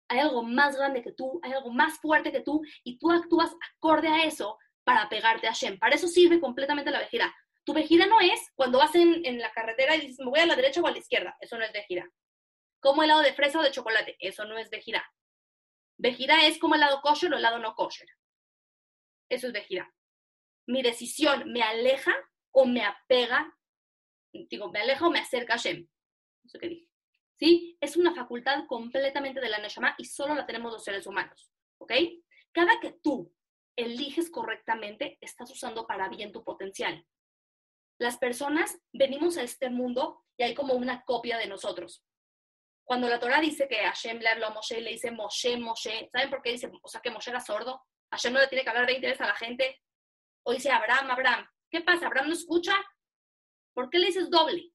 [0.08, 3.50] Hay algo más grande que tú, hay algo más fuerte que tú, y tú actúas
[3.74, 5.78] acorde a eso para pegarte a Shem.
[5.78, 7.34] Para eso sirve completamente la vejira.
[7.64, 10.56] Tu vejira no es cuando vas en, la carretera y dices, me voy a la
[10.56, 11.36] derecha o a la izquierda.
[11.40, 12.08] Eso no es vejira.
[12.80, 14.16] Como helado de fresa o de chocolate.
[14.18, 15.02] Eso no es vejira.
[15.96, 18.08] Vejira es como helado kosher o helado no kosher.
[19.30, 19.90] Eso es vejira.
[20.66, 22.14] Mi decisión me aleja
[22.52, 23.54] o me apega,
[24.32, 25.88] digo, me aleja o me acerca a Shem.
[26.44, 26.88] Eso que dije.
[27.38, 27.76] ¿Sí?
[27.80, 31.50] Es una facultad completamente de la Neshama y solo la tenemos los seres humanos.
[31.78, 31.92] ¿Ok?
[32.52, 33.34] Cada que tú
[33.76, 37.04] eliges correctamente, estás usando para bien tu potencial.
[37.98, 42.04] Las personas venimos a este mundo y hay como una copia de nosotros.
[42.84, 46.08] Cuando la Torah dice que Hashem le habló a Moshe y le dice Moshe, Moshe,
[46.12, 46.70] ¿saben por qué dice?
[46.82, 47.82] O sea, que Moshe era sordo.
[48.10, 49.80] Hashem no le tiene que hablar 20 veces a la gente.
[50.44, 51.48] O dice Abraham, Abraham.
[51.70, 52.06] ¿Qué pasa?
[52.06, 52.74] ¿Abraham no escucha?
[53.74, 54.72] ¿Por qué le dices doble?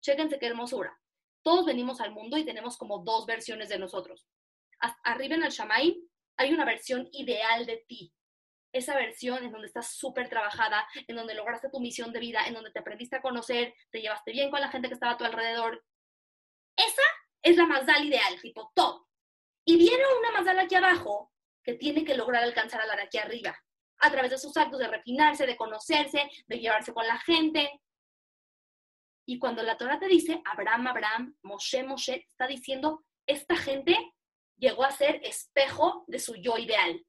[0.00, 0.96] Chéquense qué hermosura.
[1.42, 4.26] Todos venimos al mundo y tenemos como dos versiones de nosotros.
[5.04, 5.94] Arriba en el Shamaim
[6.36, 8.12] hay una versión ideal de ti.
[8.72, 12.54] Esa versión en donde estás súper trabajada, en donde lograste tu misión de vida, en
[12.54, 15.24] donde te aprendiste a conocer, te llevaste bien con la gente que estaba a tu
[15.24, 15.82] alrededor.
[16.76, 17.02] Esa
[17.42, 19.06] es la Mazdal ideal, tipo top.
[19.64, 21.32] Y viene una Mazdal aquí abajo
[21.62, 23.58] que tiene que lograr alcanzar a la de aquí arriba,
[24.00, 27.80] a través de sus actos de refinarse, de conocerse, de llevarse con la gente.
[29.26, 33.96] Y cuando la Torah te dice Abraham, Abraham, Moshe, Moshe, está diciendo, esta gente
[34.56, 37.04] llegó a ser espejo de su yo ideal.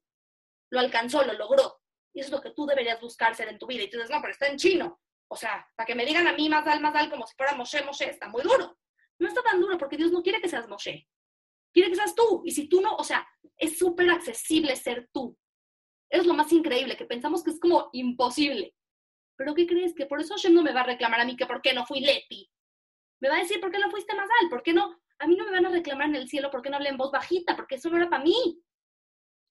[0.70, 1.80] Lo alcanzó, lo logró.
[2.12, 3.82] Y eso es lo que tú deberías buscar ser en tu vida.
[3.82, 5.00] Y tú dices, no, pero está en chino.
[5.28, 7.54] O sea, para que me digan a mí más al, más al, como si fuera
[7.54, 8.78] Moshe, Moshe, está muy duro.
[9.18, 11.06] No está tan duro porque Dios no quiere que seas Moshe.
[11.72, 12.42] Quiere que seas tú.
[12.44, 13.26] Y si tú no, o sea,
[13.56, 15.36] es súper accesible ser tú.
[16.10, 18.74] Es lo más increíble, que pensamos que es como imposible.
[19.36, 19.94] Pero ¿qué crees?
[19.94, 21.86] Que por eso Hashem no me va a reclamar a mí que por qué no
[21.86, 22.50] fui Leti.
[23.20, 25.00] Me va a decir por qué no fuiste más al, por qué no.
[25.18, 26.96] A mí no me van a reclamar en el cielo por qué no hablé en
[26.96, 28.62] voz bajita, porque eso no era para mí.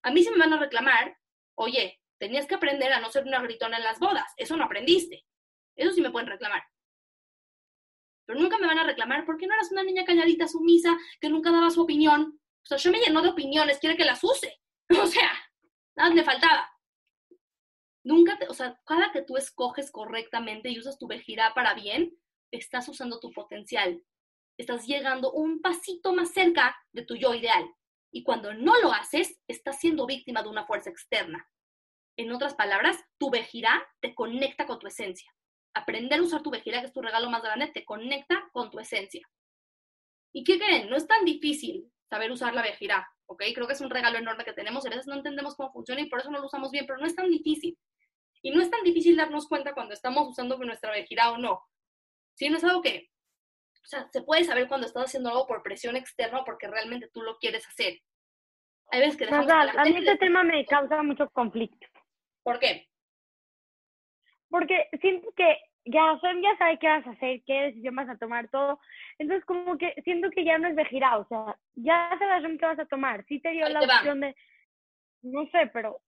[0.03, 1.17] A mí sí me van a reclamar,
[1.55, 5.25] oye, tenías que aprender a no ser una gritona en las bodas, eso no aprendiste.
[5.75, 6.63] Eso sí me pueden reclamar.
[8.25, 11.29] Pero nunca me van a reclamar, ¿por qué no eras una niña calladita, sumisa, que
[11.29, 12.39] nunca daba su opinión?
[12.63, 14.59] O sea, yo me lleno de opiniones, quiere que las use.
[15.01, 15.29] O sea,
[15.97, 16.69] nada me faltaba.
[18.03, 22.17] Nunca, te, o sea, cada que tú escoges correctamente y usas tu vejira para bien,
[22.51, 24.01] estás usando tu potencial.
[24.57, 27.69] Estás llegando un pasito más cerca de tu yo ideal.
[28.11, 31.49] Y cuando no lo haces, estás siendo víctima de una fuerza externa.
[32.15, 35.29] En otras palabras, tu vejira te conecta con tu esencia.
[35.73, 38.79] Aprender a usar tu vejira, que es tu regalo más grande, te conecta con tu
[38.79, 39.27] esencia.
[40.33, 40.89] ¿Y qué creen?
[40.89, 43.43] No es tan difícil saber usar la vejira, ¿ok?
[43.53, 44.85] Creo que es un regalo enorme que tenemos.
[44.85, 47.05] A veces no entendemos cómo funciona y por eso no lo usamos bien, pero no
[47.05, 47.77] es tan difícil.
[48.41, 51.65] Y no es tan difícil darnos cuenta cuando estamos usando nuestra vejira o no.
[52.35, 53.09] Si no es algo que,
[53.83, 57.09] o sea, se puede saber cuando estás haciendo algo por presión externa o porque realmente
[57.13, 57.99] tú lo quieres hacer.
[58.91, 61.87] Hay veces que dejamos Nazal, a mí este tema me causa mucho conflicto.
[62.43, 62.87] ¿Por qué?
[64.49, 65.57] Porque siento que
[65.89, 68.79] ya Sam ya sabe qué vas a hacer, qué decisión vas a tomar, todo.
[69.17, 72.79] Entonces, como que siento que ya no es vejira, o sea, ya sabes qué vas
[72.79, 73.25] a tomar.
[73.27, 73.95] Sí te dio Ahí la te va.
[73.97, 74.35] opción de,
[75.23, 76.01] no sé, pero,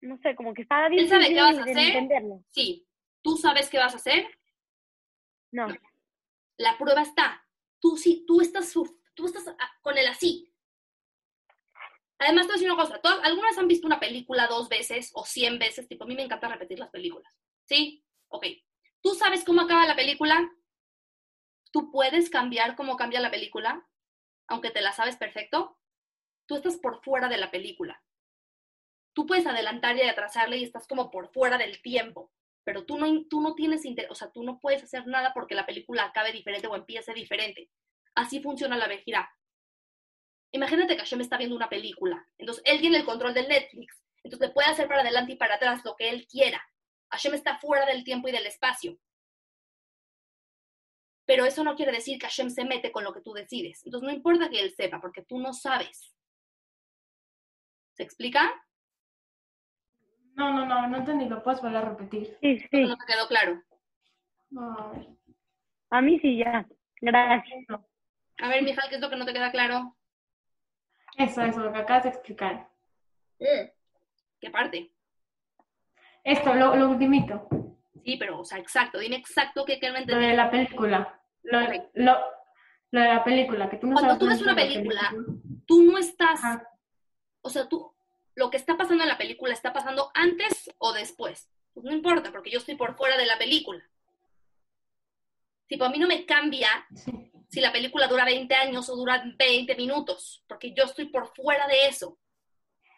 [0.00, 1.86] no sé, como que está ¿Él difícil sabe qué vas a de hacer?
[1.86, 2.44] entenderlo.
[2.50, 2.86] Sí.
[3.22, 4.26] ¿Tú sabes qué vas a hacer?
[5.52, 5.68] No.
[6.56, 7.44] La prueba está.
[7.80, 8.72] Tú sí, tú estás,
[9.14, 9.44] tú estás
[9.80, 10.48] con el así.
[12.18, 13.00] Además, te voy a decir una cosa.
[13.00, 15.88] ¿todas- ¿Algunas han visto una película dos veces o cien veces?
[15.88, 17.32] Tipo, a mí me encanta repetir las películas.
[17.64, 18.04] ¿Sí?
[18.28, 18.46] Ok.
[19.02, 20.48] ¿Tú sabes cómo acaba la película?
[21.72, 23.86] ¿Tú puedes cambiar cómo cambia la película?
[24.46, 25.78] Aunque te la sabes perfecto.
[26.46, 28.02] Tú estás por fuera de la película.
[29.12, 32.32] Tú puedes adelantarle y atrasarle y estás como por fuera del tiempo.
[32.64, 35.54] pero tú no, tú no tienes interés, o sea, tú no puedes hacer nada porque
[35.54, 37.68] la película acabe diferente o empiece diferente.
[38.14, 39.28] Así funciona la vejirá.
[40.52, 44.48] Imagínate que Hashem está viendo una película, entonces él tiene el control del Netflix, entonces
[44.48, 46.62] le puede hacer para adelante y para atrás lo que él quiera.
[47.12, 48.98] Hashem está fuera del tiempo y del espacio.
[51.24, 53.84] Pero eso no quiere decir que Hashem se mete con lo que tú decides.
[53.84, 56.14] Entonces no importa que él sepa, porque tú no sabes.
[57.94, 58.50] ¿Se explica?
[60.34, 62.36] No, no, no, no entendí, lo puedes volver a repetir.
[62.40, 62.84] Sí, sí.
[62.84, 63.62] No te quedó claro.
[64.50, 65.08] No, a ver.
[65.90, 66.66] A mí sí, ya.
[67.00, 67.66] Gracias.
[68.38, 69.96] A ver, Mijal, ¿qué es lo que no te queda claro?
[71.18, 72.68] Eso, eso, lo que acabas de explicar.
[73.38, 74.91] ¿Qué parte?
[76.24, 77.48] Esto, lo, lo ultimito,
[78.04, 78.98] Sí, pero, o sea, exacto.
[78.98, 81.20] Dime exacto qué qué no lo de la película.
[81.44, 81.60] Lo,
[81.94, 82.16] lo,
[82.90, 85.12] lo de la película, que tú no Cuando sabes tú ves una película,
[85.66, 86.68] Tú no estás, Ajá.
[87.42, 87.94] o sea, tú,
[88.34, 91.48] lo que está pasando en la película está pasando antes o después.
[91.72, 93.82] Pues no importa, porque yo estoy por fuera de la película.
[95.68, 97.30] Tipo, a mí no me cambia Sí.
[97.48, 101.66] si la película dura 20 años o dura 20 minutos, porque yo estoy por fuera
[101.68, 102.18] de eso.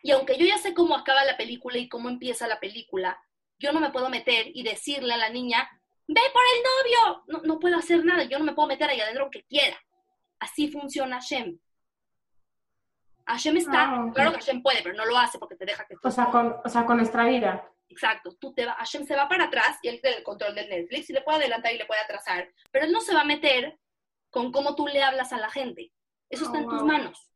[0.04, 3.18] Y aunque yo ya sé cómo acaba la película y cómo empieza la película,
[3.58, 5.66] yo no me puedo meter y decirle a la niña,
[6.06, 7.24] ve por el novio.
[7.26, 9.78] No, no puedo hacer nada, yo no me puedo meter ahí adentro aunque quiera.
[10.38, 11.58] Así funciona Hashem.
[13.26, 15.94] Hashem está, Ah, claro que Hashem puede, pero no lo hace porque te deja que
[16.02, 17.66] O sea, con, o sea, con nuestra vida.
[17.88, 20.68] Exacto, tú te va, Hashem se va para atrás y él tiene el control del
[20.68, 23.24] Netflix y le puede adelantar y le puede atrasar, pero él no se va a
[23.24, 23.78] meter
[24.28, 25.92] con cómo tú le hablas a la gente.
[26.28, 27.30] Eso está Oh, en tus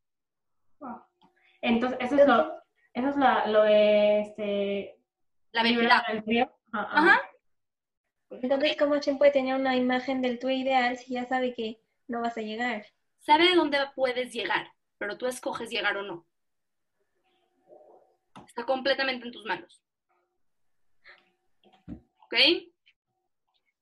[0.80, 1.07] wow.
[1.60, 2.62] Entonces, eso es lo,
[2.94, 4.98] eso es la, lo de este,
[5.52, 5.62] La
[6.72, 6.88] ah.
[6.92, 7.22] Ajá.
[8.30, 12.20] Entonces, ¿cómo Hashem puede tener una imagen del tú ideal si ya sabe que no
[12.20, 12.86] vas a llegar?
[13.20, 16.26] Sabe de dónde puedes llegar, pero tú escoges llegar o no.
[18.46, 19.82] Está completamente en tus manos.
[22.18, 22.34] ¿Ok?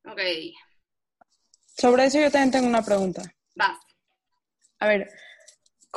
[0.04, 0.20] Ok,
[1.66, 3.22] Sobre eso yo también tengo una pregunta.
[3.54, 3.78] vas.
[4.78, 5.10] A ver,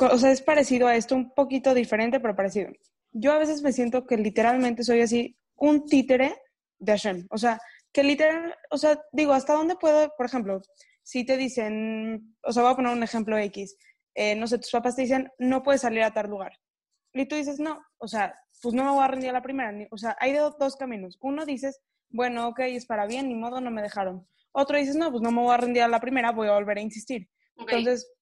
[0.06, 2.70] o sea, es parecido a esto, un poquito diferente, pero parecido.
[3.12, 6.36] Yo a veces me siento que literalmente soy así, un títere
[6.78, 7.26] de Hashem.
[7.30, 7.60] O sea,
[7.92, 10.62] que literal, o sea, digo, ¿hasta dónde puedo, por ejemplo,
[11.02, 13.76] si te dicen, o sea, voy a poner un ejemplo X,
[14.14, 16.52] eh, no sé, tus papás te dicen, no puedes salir a tal lugar.
[17.12, 19.72] Y tú dices, no, o sea, pues no me voy a rendir a la primera.
[19.72, 21.18] ni- O sea, hay do- dos caminos.
[21.20, 21.80] Uno dices,
[22.10, 24.28] bueno, ok, es para bien, ni modo, no me dejaron.
[24.52, 26.78] Otro dices, no, pues no me voy a rendir a la primera, voy a volver
[26.78, 27.28] a insistir.
[27.78, 28.12] Entonces,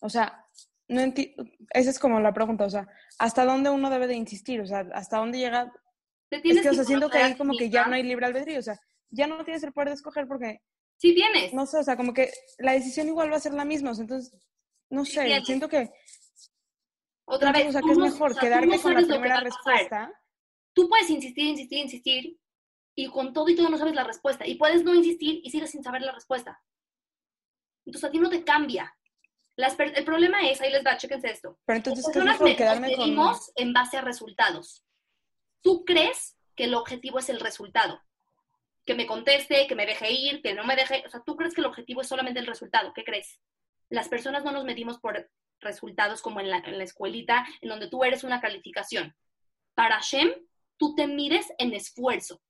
[0.00, 0.44] o sea,
[0.90, 1.34] no enti-
[1.70, 2.88] esa es como la pregunta, o sea,
[3.18, 4.60] ¿hasta dónde uno debe de insistir?
[4.60, 5.72] O sea, ¿hasta dónde llega?
[6.28, 8.26] Te Es tienes que, o sea, siento que ahí como que ya no hay libre
[8.26, 8.78] albedrío, o sea,
[9.10, 10.60] ya no tienes el poder de escoger porque,
[10.96, 11.54] Sí tienes.
[11.54, 13.94] no sé, o sea, como que la decisión igual va a ser la misma, o
[13.94, 14.32] sea, entonces,
[14.90, 15.90] no sé, siento que,
[17.24, 20.12] Otra vez, o sea, que es mejor o sea, no con la primera respuesta.
[20.72, 22.40] Tú puedes insistir, insistir, insistir,
[22.96, 24.46] y con todo y todo no sabes la respuesta.
[24.46, 26.60] Y puedes no insistir y sigues sin saber la respuesta.
[27.86, 28.92] Entonces a ti no te cambia.
[29.60, 31.58] Las el problema es, ahí les va, chéquense esto.
[31.66, 33.04] Pero entonces, ¿qué es personas me- Quedarme con...
[33.04, 34.84] medimos en base a resultados.
[35.62, 38.00] Tú crees que el objetivo es el resultado.
[38.86, 41.04] Que me conteste, que me deje ir, que no me deje.
[41.06, 42.92] O sea, tú crees que el objetivo es solamente el resultado.
[42.94, 43.38] ¿Qué crees?
[43.90, 45.30] Las personas no nos medimos por
[45.60, 49.14] resultados como en la, en la escuelita, en donde tú eres una calificación.
[49.74, 50.32] Para Hashem,
[50.78, 52.40] tú te mides en esfuerzo.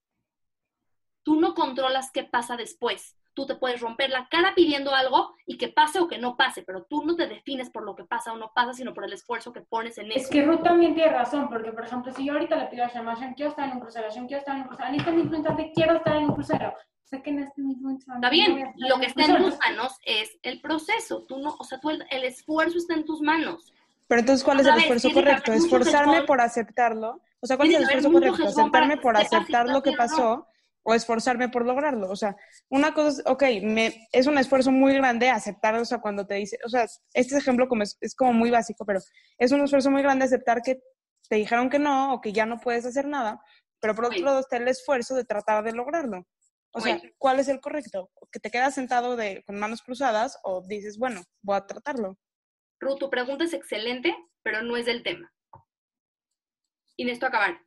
[1.22, 3.16] Tú no controlas qué pasa después.
[3.34, 6.62] Tú te puedes romper la cara pidiendo algo y que pase o que no pase,
[6.62, 9.12] pero tú no te defines por lo que pasa o no pasa, sino por el
[9.12, 10.30] esfuerzo que pones en Es eso.
[10.30, 13.34] que Ruth también tiene razón, porque por ejemplo, si yo ahorita le pido a Hashem,
[13.34, 15.72] quiero estar en un crucero, Hashem, quiero estar en un crucero, en este mismo instante
[15.74, 16.74] quiero estar en un crucero.
[17.04, 20.38] Sé que en este mismo instante Está bien, lo que está en tus manos es
[20.42, 21.24] el proceso.
[21.26, 23.72] Tú no, o sea, tú el, el esfuerzo está en tus manos.
[24.06, 25.52] Pero entonces, ¿cuál es el vez, esfuerzo correcto?
[25.52, 27.20] ¿Esforzarme por aceptarlo?
[27.40, 28.44] O sea, ¿cuál es el esfuerzo correcto?
[28.46, 30.46] ¿Aceptarme por aceptar lo que pasó
[30.82, 32.10] o esforzarme por lograrlo?
[32.10, 32.36] O sea,
[32.68, 36.34] una cosa es, ok, me, es un esfuerzo muy grande aceptar, o sea, cuando te
[36.34, 39.00] dice, o sea, este ejemplo como es, es como muy básico, pero
[39.38, 40.80] es un esfuerzo muy grande aceptar que
[41.28, 43.40] te dijeron que no o que ya no puedes hacer nada,
[43.80, 46.26] pero por otro lado está el esfuerzo de tratar de lograrlo.
[46.72, 47.00] O sea.
[47.18, 48.10] ¿cuál es el correcto?
[48.30, 52.16] ¿Que te quedas sentado de, con manos cruzadas o dices, bueno, voy a tratarlo?
[52.78, 55.32] Ruth, tu pregunta es excelente, pero no es del tema.
[56.96, 57.60] Y necesito acabar.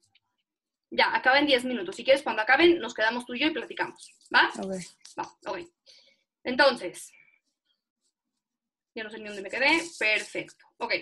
[0.96, 1.96] Ya, acaba en 10 minutos.
[1.96, 4.12] Si quieres, cuando acaben, nos quedamos tú y yo y platicamos.
[4.34, 4.52] ¿Va?
[4.60, 4.76] Ok.
[5.18, 5.68] Va, ok.
[6.44, 7.12] Entonces,
[8.94, 9.82] ya no sé ni dónde me quedé.
[9.98, 10.66] Perfecto.
[10.78, 10.94] Ok.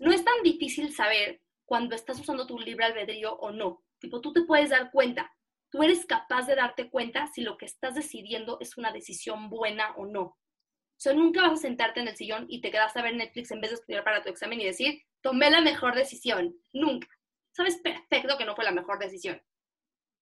[0.00, 3.82] No es tan difícil saber cuando estás usando tu libre albedrío o no.
[3.98, 5.34] Tipo, tú te puedes dar cuenta.
[5.70, 9.94] Tú eres capaz de darte cuenta si lo que estás decidiendo es una decisión buena
[9.96, 10.22] o no.
[10.22, 13.50] O sea, nunca vas a sentarte en el sillón y te quedas a ver Netflix
[13.50, 16.54] en vez de estudiar para tu examen y decir, tomé la mejor decisión.
[16.74, 17.08] Nunca.
[17.52, 19.42] Sabes perfecto que no fue la mejor decisión.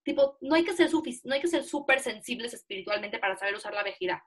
[0.02, 0.90] Tipo, no hay que ser
[1.24, 4.18] no hay que ser súper sensibles espiritualmente para saber usar la vejidad.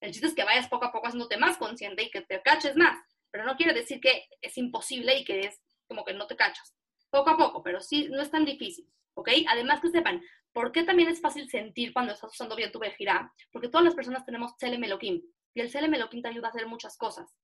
[0.00, 2.76] El chiste es que vayas poco a poco haciéndote más consciente y que te caches
[2.76, 2.98] más.
[3.30, 6.74] Pero no quiere decir que es imposible y que es como que no te cachas.
[7.10, 8.90] Poco a poco, pero sí, no es tan difícil.
[9.14, 9.30] ¿Ok?
[9.48, 13.22] Además que sepan, ¿por qué también es fácil sentir cuando estás usando bien tu vejidad?
[13.50, 15.22] Porque todas las personas tenemos Elohim.
[15.54, 17.34] Y el Elohim te ayuda a hacer muchas cosas.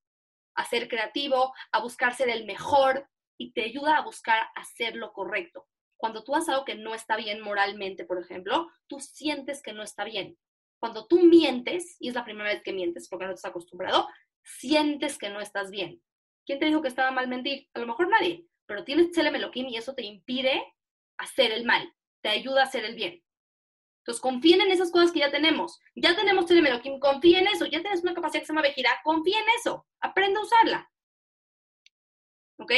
[0.55, 3.09] A ser creativo, a buscar ser el mejor
[3.43, 5.67] y te ayuda a buscar hacer lo correcto.
[5.97, 9.83] Cuando tú haces algo que no está bien moralmente, por ejemplo, tú sientes que no
[9.83, 10.39] está bien.
[10.79, 14.07] Cuando tú mientes, y es la primera vez que mientes porque no estás acostumbrado,
[14.45, 16.01] sientes que no estás bien.
[16.47, 17.69] ¿Quién te dijo que estaba mal mentir?
[17.75, 20.63] A lo mejor nadie, pero tienes Tselem Elohim y eso te impide
[21.19, 23.25] hacer el mal, te ayuda a hacer el bien.
[24.03, 25.81] Entonces, confíen en esas cosas que ya tenemos.
[25.97, 27.67] Ya tenemos Tselem Elohim, confía en eso.
[27.67, 29.87] Ya tienes una capacidad que se llama Vejirá, confía en eso.
[30.01, 30.92] Aprende a usarla.
[32.59, 32.73] ¿Ok?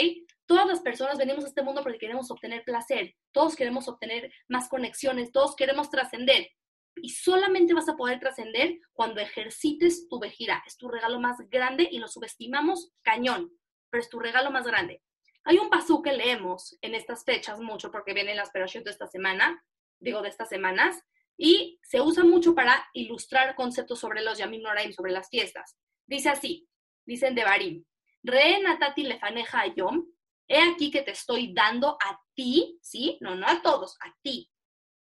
[0.46, 3.14] Todas las personas venimos a este mundo porque queremos obtener placer.
[3.32, 5.32] Todos queremos obtener más conexiones.
[5.32, 6.48] Todos queremos trascender.
[6.96, 10.62] Y solamente vas a poder trascender cuando ejercites tu vejira.
[10.66, 13.50] Es tu regalo más grande y lo subestimamos cañón,
[13.90, 15.02] pero es tu regalo más grande.
[15.44, 19.06] Hay un pasú que leemos en estas fechas mucho porque viene la aspiración de esta
[19.06, 19.62] semana,
[19.98, 21.02] digo de estas semanas,
[21.36, 25.76] y se usa mucho para ilustrar conceptos sobre los Yamim Noraim, sobre las fiestas.
[26.06, 26.68] Dice así,
[27.04, 27.84] dicen de Barim,
[28.24, 30.02] Re natati lefaneja yom,
[30.48, 33.18] he aquí que te estoy dando a ti, ¿sí?
[33.20, 34.50] No, no a todos, a ti.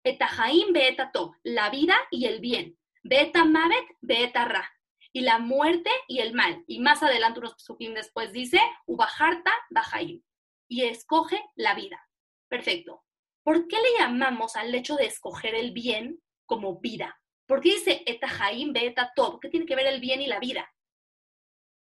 [0.03, 2.77] Etahaim beetato, la vida y el bien.
[3.03, 4.69] Beeta mavet, beeta ra.
[5.13, 6.63] Y la muerte y el mal.
[6.67, 10.21] Y más adelante unos psukim después dice, ubajarta bajaim.
[10.69, 12.05] Y escoge la vida.
[12.49, 13.03] Perfecto.
[13.43, 17.19] ¿Por qué le llamamos al hecho de escoger el bien como vida?
[17.45, 19.39] ¿Por qué dice etahaim beeta tov?
[19.39, 20.69] ¿Qué tiene que ver el bien y la vida?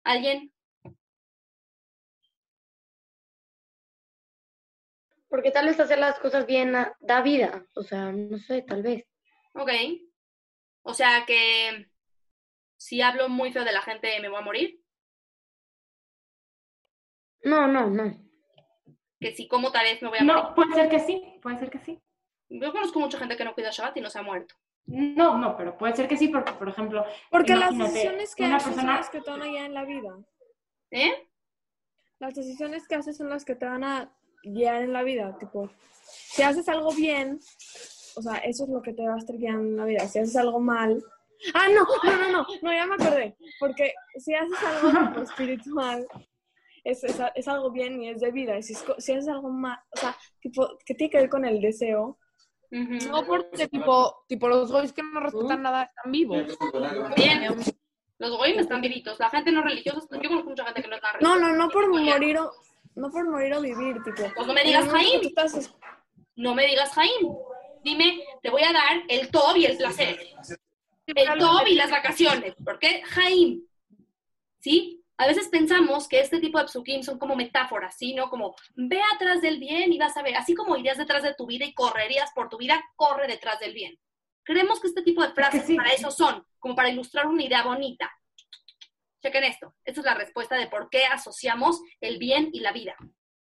[0.03, 0.52] ¿Alguien?
[5.33, 7.65] Porque tal vez hacer las cosas bien da vida.
[7.73, 9.03] O sea, no sé, tal vez.
[9.55, 9.71] Ok.
[10.83, 11.89] O sea que
[12.77, 14.79] si hablo muy feo de la gente me voy a morir.
[17.45, 18.15] No, no, no.
[19.19, 20.43] Que si como tal vez me voy a morir.
[20.43, 21.99] No, puede ser que sí, puede ser que sí.
[22.49, 24.53] Yo conozco mucha gente que no cuida Shabbat y no se ha muerto.
[24.85, 28.57] No, no, pero puede ser que sí, porque, por ejemplo, Porque las decisiones que una
[28.57, 30.15] haces son persona- las que te van a guiar en la vida.
[30.91, 31.27] ¿Eh?
[32.19, 35.37] Las decisiones que haces son las que te van a guiar en la vida.
[35.39, 35.69] Tipo,
[36.03, 37.39] si haces algo bien,
[38.15, 40.07] o sea, eso es lo que te va a estar guiando en la vida.
[40.07, 41.03] Si haces algo mal.
[41.53, 43.35] Ah, no, no, no, no, no, ya me acordé.
[43.59, 46.07] Porque si haces algo espiritual,
[46.83, 48.57] es, es, es algo bien y es de vida.
[48.57, 51.45] Y si, es si haces algo mal, o sea, tipo, que tiene que ver con
[51.45, 52.17] el deseo.
[52.71, 56.57] No porque tipo, tipo los goys que no respetan nada están vivos.
[57.15, 57.43] Bien.
[58.17, 59.19] Los goyim están vivitos.
[59.19, 61.51] La gente no religiosa, yo conozco mucha gente que no está No, religiosa.
[61.51, 62.51] no, no por morir o,
[62.95, 64.23] no por morir o vivir, tipo.
[64.35, 65.21] Pues no me digas En el momento Jaim.
[65.21, 65.75] que tú estás-
[66.35, 67.35] No me digas Jaim.
[67.83, 70.19] Dime, te voy a dar el top y el placer.
[71.07, 72.55] El top y las vacaciones.
[72.63, 73.65] ¿Por qué Jaim?
[74.59, 75.03] ¿Sí?
[75.17, 78.13] A veces pensamos que este tipo de psukim son como metáforas, ¿sí?
[78.13, 78.29] ¿No?
[78.29, 80.35] Como, ve atrás del bien y vas a ver.
[80.35, 83.73] Así como irías detrás de tu vida y correrías por tu vida, corre detrás del
[83.73, 83.99] bien.
[84.43, 85.75] Creemos que este tipo de frases sí.
[85.75, 88.11] para eso son, como para ilustrar una idea bonita.
[89.23, 89.73] Chequen esto.
[89.85, 92.97] Esta es la respuesta de por qué asociamos el bien y la vida.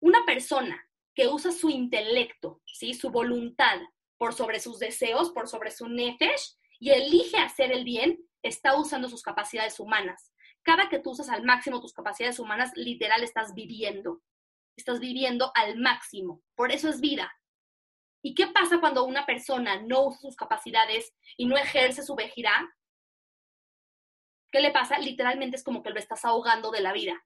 [0.01, 2.95] Una persona que usa su intelecto, ¿sí?
[2.95, 3.81] su voluntad,
[4.17, 9.09] por sobre sus deseos, por sobre su nefesh, y elige hacer el bien, está usando
[9.09, 10.33] sus capacidades humanas.
[10.62, 14.23] Cada que tú usas al máximo tus capacidades humanas, literal estás viviendo.
[14.77, 16.43] Estás viviendo al máximo.
[16.55, 17.33] Por eso es vida.
[18.23, 22.73] ¿Y qué pasa cuando una persona no usa sus capacidades y no ejerce su vejirá?
[24.51, 24.99] ¿Qué le pasa?
[24.99, 27.24] Literalmente es como que lo estás ahogando de la vida.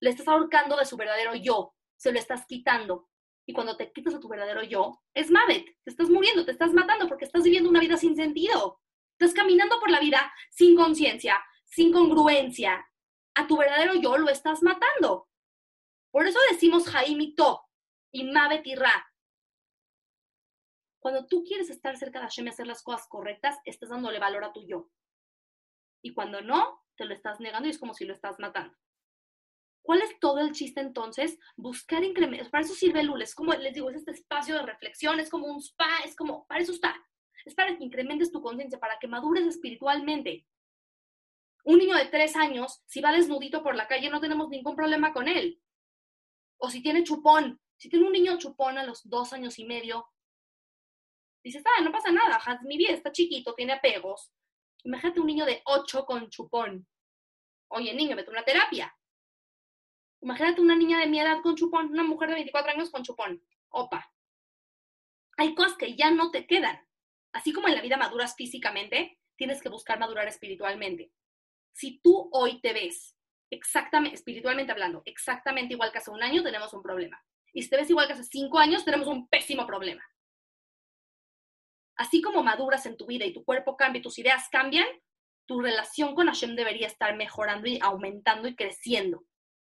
[0.00, 1.74] Le estás ahorcando de su verdadero yo.
[1.96, 3.08] Se lo estás quitando.
[3.46, 5.64] Y cuando te quitas a tu verdadero yo, es Mavet.
[5.84, 8.80] Te estás muriendo, te estás matando porque estás viviendo una vida sin sentido.
[9.18, 12.86] Estás caminando por la vida sin conciencia, sin congruencia.
[13.34, 15.28] A tu verdadero yo lo estás matando.
[16.10, 17.60] Por eso decimos Jaim y To
[18.12, 19.10] y Mavet y Ra.
[21.00, 24.44] Cuando tú quieres estar cerca de Hashem y hacer las cosas correctas, estás dándole valor
[24.44, 24.88] a tu yo.
[26.04, 28.76] Y cuando no, te lo estás negando y es como si lo estás matando.
[29.80, 31.38] ¿Cuál es todo el chiste entonces?
[31.56, 32.50] Buscar incrementos.
[32.50, 33.22] Para eso sirve Lul.
[33.22, 36.46] Es como, les digo, es este espacio de reflexión, es como un spa, es como,
[36.46, 36.94] para eso está.
[37.46, 40.46] Es para que incrementes tu conciencia, para que madures espiritualmente.
[41.64, 45.14] Un niño de tres años, si va desnudito por la calle, no tenemos ningún problema
[45.14, 45.58] con él.
[46.58, 47.58] O si tiene chupón.
[47.78, 50.06] Si tiene un niño chupón a los dos años y medio,
[51.42, 54.30] dices, ah, no pasa nada, mi vida está chiquito, tiene apegos.
[54.84, 56.86] Imagínate un niño de ocho con chupón.
[57.68, 58.94] Oye, niño, vete a una terapia.
[60.20, 63.42] Imagínate una niña de mi edad con chupón, una mujer de 24 años con chupón.
[63.70, 64.10] Opa.
[65.36, 66.78] hay cosas que ya no te quedan.
[67.32, 71.12] Así como en la vida maduras físicamente, tienes que buscar madurar espiritualmente.
[71.72, 73.16] Si tú hoy te ves
[73.50, 77.20] exactamente, espiritualmente hablando, exactamente igual que hace un año, tenemos un problema.
[77.52, 80.04] Y si te ves igual que hace cinco años, tenemos un pésimo problema.
[81.96, 84.86] Así como maduras en tu vida y tu cuerpo cambia y tus ideas cambian,
[85.46, 89.24] tu relación con Hashem debería estar mejorando y aumentando y creciendo.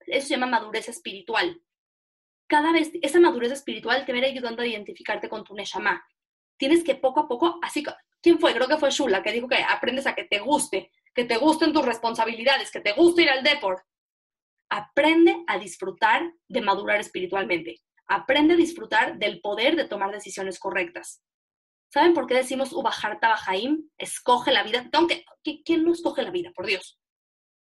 [0.00, 1.60] Eso se llama madurez espiritual.
[2.48, 6.02] Cada vez esa madurez espiritual te va ayudando a identificarte con tu Neshama.
[6.56, 7.92] Tienes que poco a poco, así que,
[8.22, 8.54] ¿quién fue?
[8.54, 11.72] Creo que fue Shula, que dijo que aprendes a que te guste, que te gusten
[11.72, 13.82] tus responsabilidades, que te guste ir al deporte.
[14.70, 17.80] Aprende a disfrutar de madurar espiritualmente.
[18.06, 21.22] Aprende a disfrutar del poder de tomar decisiones correctas.
[21.90, 23.88] ¿Saben por qué decimos Ubajar Tabajaim?
[23.96, 24.88] Escoge la vida.
[24.92, 25.24] Aunque,
[25.64, 26.50] ¿quién no escoge la vida?
[26.54, 26.98] Por Dios.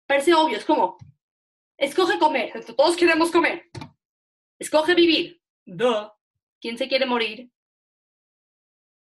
[0.08, 0.98] Parece obvio, es como,
[1.78, 2.66] escoge comer.
[2.76, 3.70] Todos queremos comer.
[4.58, 5.42] Escoge vivir.
[5.66, 6.10] Duh.
[6.60, 7.52] ¿Quién se quiere morir?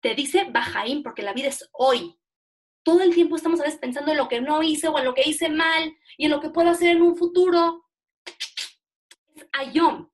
[0.01, 2.19] Te dice Bajaim porque la vida es hoy.
[2.83, 5.13] Todo el tiempo estamos a veces pensando en lo que no hice o en lo
[5.13, 7.85] que hice mal y en lo que puedo hacer en un futuro.
[9.35, 10.09] Es Ayom.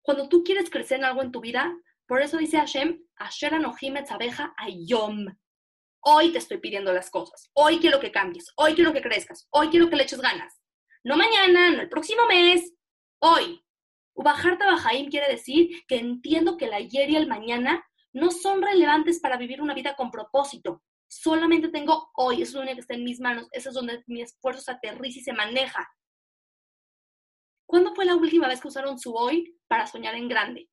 [0.00, 3.96] Cuando tú quieres crecer en algo en tu vida, por eso dice Hashem, Asher Anohim
[4.08, 5.26] abeja Ayom.
[6.00, 7.50] Hoy te estoy pidiendo las cosas.
[7.54, 8.52] Hoy quiero que cambies.
[8.56, 9.48] Hoy quiero que crezcas.
[9.50, 10.60] Hoy quiero que le eches ganas.
[11.02, 12.72] No mañana, no el próximo mes.
[13.20, 13.62] Hoy.
[14.14, 19.20] Ubajar Tabajaim quiere decir que entiendo que el ayer y el mañana no son relevantes
[19.20, 20.82] para vivir una vida con propósito.
[21.08, 24.02] Solamente tengo hoy, eso es lo único que está en mis manos, eso es donde
[24.06, 25.86] mi esfuerzo se aterriza y se maneja.
[27.66, 30.70] ¿Cuándo fue la última vez que usaron su hoy para soñar en grande?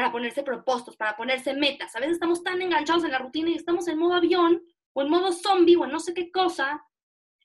[0.00, 1.94] Para ponerse propósitos, para ponerse metas.
[1.94, 4.62] A veces estamos tan enganchados en la rutina y estamos en modo avión
[4.94, 6.82] o en modo zombie o en no sé qué cosa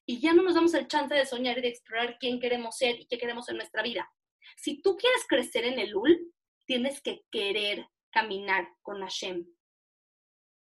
[0.05, 2.97] y ya no nos damos el chance de soñar y de explorar quién queremos ser
[2.97, 4.09] y qué queremos en nuestra vida.
[4.55, 6.33] Si tú quieres crecer en el UL,
[6.63, 9.45] tienes que querer caminar con Hashem.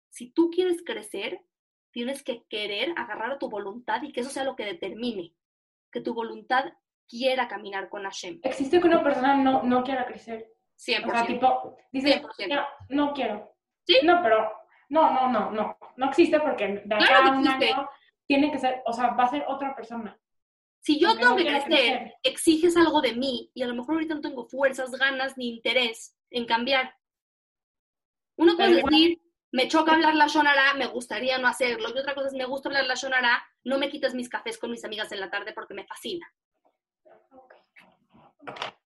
[0.09, 1.43] Si tú quieres crecer,
[1.91, 5.35] tienes que querer agarrar a tu voluntad y que eso sea lo que determine,
[5.93, 6.73] que tu voluntad
[7.07, 8.41] quiera caminar con Hashem.
[8.45, 10.51] Existe que una persona no, no quiera crecer.
[10.85, 11.07] 100%.
[11.07, 12.49] O sea, tipo, dice, 100%.
[12.49, 13.55] "Ya, no quiero.
[13.87, 13.99] ¿Sí?
[14.03, 14.53] No, pero
[14.89, 15.79] no, no, no, no.
[15.97, 17.73] No existe porque de acá Claro a un existe.
[17.73, 17.89] año
[18.27, 20.19] tiene que ser, o sea, va a ser otra persona.
[20.81, 24.15] Si yo tengo no que crecer, exiges algo de mí y a lo mejor ahorita
[24.15, 26.95] no tengo fuerzas, ganas ni interés en cambiar.
[28.37, 29.23] Uno puede Pero igual- decir,
[29.53, 31.89] me choca hablar la shonara, me gustaría no hacerlo.
[31.95, 34.71] Y otra cosa es, me gusta hablar la shonara, no me quites mis cafés con
[34.71, 36.27] mis amigas en la tarde porque me fascina.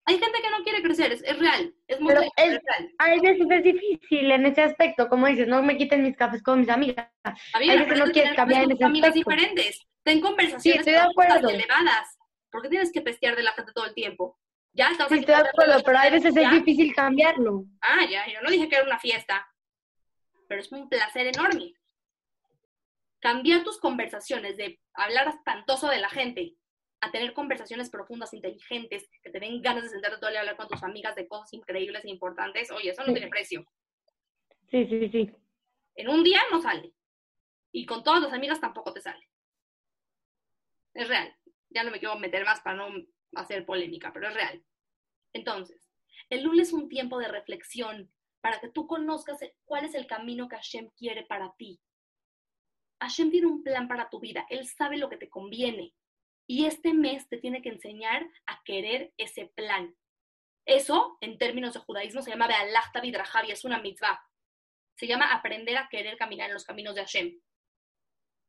[0.09, 2.94] Hay gente que no quiere crecer, es, es real, es muy real, es- es real.
[2.98, 6.61] Hay veces es difícil en ese aspecto, como dices, no me quiten mis cafés con
[6.61, 7.09] mis amigas.
[7.24, 7.34] Hay
[7.70, 9.30] aprende veces no a quieres cambiar en ese familias aspecto.
[9.30, 9.86] diferentes.
[10.04, 12.18] Ten conversaciones elevadas.
[12.52, 14.38] ¿Por qué tienes que pestear de la gente todo el tiempo?
[14.72, 17.64] Ya estamos Sí, estoy de acuerdo, pero hay veces es difícil cambiarlo.
[17.80, 19.44] Ah, ya, yo no dije que era una fiesta,
[20.48, 21.74] pero es un placer enorme.
[23.20, 26.54] Cambiar tus conversaciones de hablar espantoso de la gente
[27.01, 30.42] a tener conversaciones profundas, inteligentes, que te den ganas de sentarte todo el día a
[30.42, 33.66] hablar con tus amigas de cosas increíbles e importantes, oye, eso no tiene precio.
[34.70, 35.30] Sí, sí, sí.
[35.94, 36.92] En un día no sale.
[37.72, 39.28] Y con todas las amigas tampoco te sale.
[40.94, 41.34] Es real.
[41.70, 42.88] Ya no me quiero meter más para no
[43.34, 44.64] hacer polémica, pero es real.
[45.32, 45.86] Entonces,
[46.30, 50.49] el lunes es un tiempo de reflexión para que tú conozcas cuál es el camino
[50.49, 51.80] que Hashem quiere para ti.
[53.01, 54.47] Hashem tiene un plan para tu vida.
[54.49, 55.94] Él sabe lo que te conviene.
[56.47, 59.97] Y este mes te tiene que enseñar a querer ese plan.
[60.64, 64.20] Eso, en términos de judaísmo, se llama Be'alachta Bidrajavi, es una mitzvah.
[64.97, 67.40] Se llama aprender a querer caminar en los caminos de Hashem.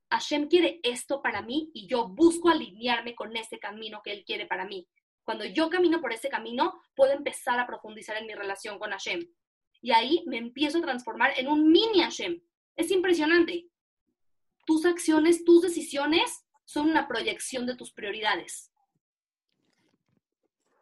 [0.09, 4.45] Hashem quiere esto para mí y yo busco alinearme con ese camino que Él quiere
[4.45, 4.87] para mí.
[5.23, 9.27] Cuando yo camino por ese camino, puedo empezar a profundizar en mi relación con Hashem.
[9.81, 12.41] Y ahí me empiezo a transformar en un mini Hashem.
[12.75, 13.67] Es impresionante.
[14.65, 18.74] Tus acciones, tus decisiones son una proyección de tus prioridades.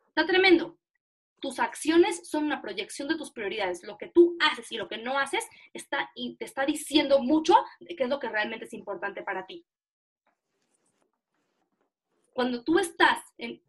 [0.08, 0.80] Está tremendo.
[1.40, 3.84] Tus acciones son una proyección de tus prioridades.
[3.84, 7.54] Lo que tú haces y lo que no haces está, y te está diciendo mucho
[7.80, 9.64] de qué es lo que realmente es importante para ti.
[12.34, 13.62] Cuando tú estás en,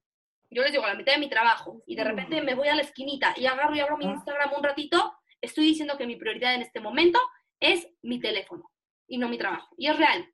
[0.51, 2.77] yo les digo, a la mitad de mi trabajo y de repente me voy a
[2.77, 5.13] la esquinita y agarro y abro mi Instagram un ratito,
[5.43, 7.21] estoy diciendo que mi prioridad en este momento
[7.61, 8.71] es mi teléfono
[9.07, 9.75] y no mi trabajo.
[9.77, 10.33] Y es real.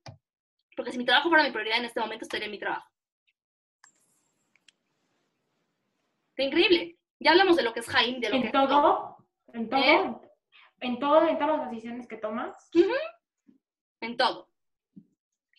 [0.76, 2.88] Porque si mi trabajo fuera mi prioridad en este momento, estaría en mi trabajo.
[6.30, 6.98] Está increíble.
[7.20, 9.16] Ya hablamos de lo que es Jaime, de lo que En es todo,
[9.52, 10.14] en todo, ¿Eh?
[10.80, 12.70] en todo, en todas las decisiones que tomas.
[14.00, 14.50] en todo.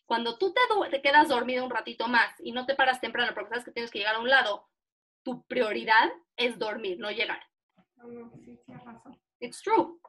[0.05, 0.53] Cuando tú
[0.91, 3.91] te, quedas dormido un ratito más y no te paras temprano porque sabes que tienes
[3.91, 4.69] que llegar a un lado,
[5.23, 7.41] tu prioridad es dormir, no llegar.
[7.95, 9.19] No, no, sí, tienes razón.
[9.39, 9.99] It's true.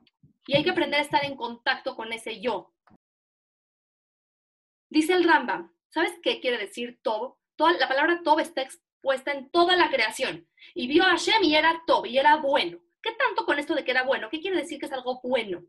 [0.46, 2.74] Y hay que aprender a estar en contacto con ese yo.
[4.95, 7.01] Dice el Rambam, ¿sabes qué quiere decir?
[7.03, 7.34] Toda,
[7.80, 10.49] la palabra Tob está expuesta en toda la creación.
[10.72, 12.78] Y vio a Hashem y era Tob, y era bueno.
[13.03, 14.28] ¿Qué tanto con esto de que era bueno?
[14.30, 15.64] ¿Qué quiere decir que es algo bueno?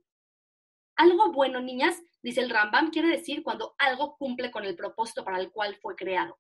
[0.96, 5.40] Algo bueno, niñas, dice el Rambam, quiere decir cuando algo cumple con el propósito para
[5.40, 6.38] el cual fue creado.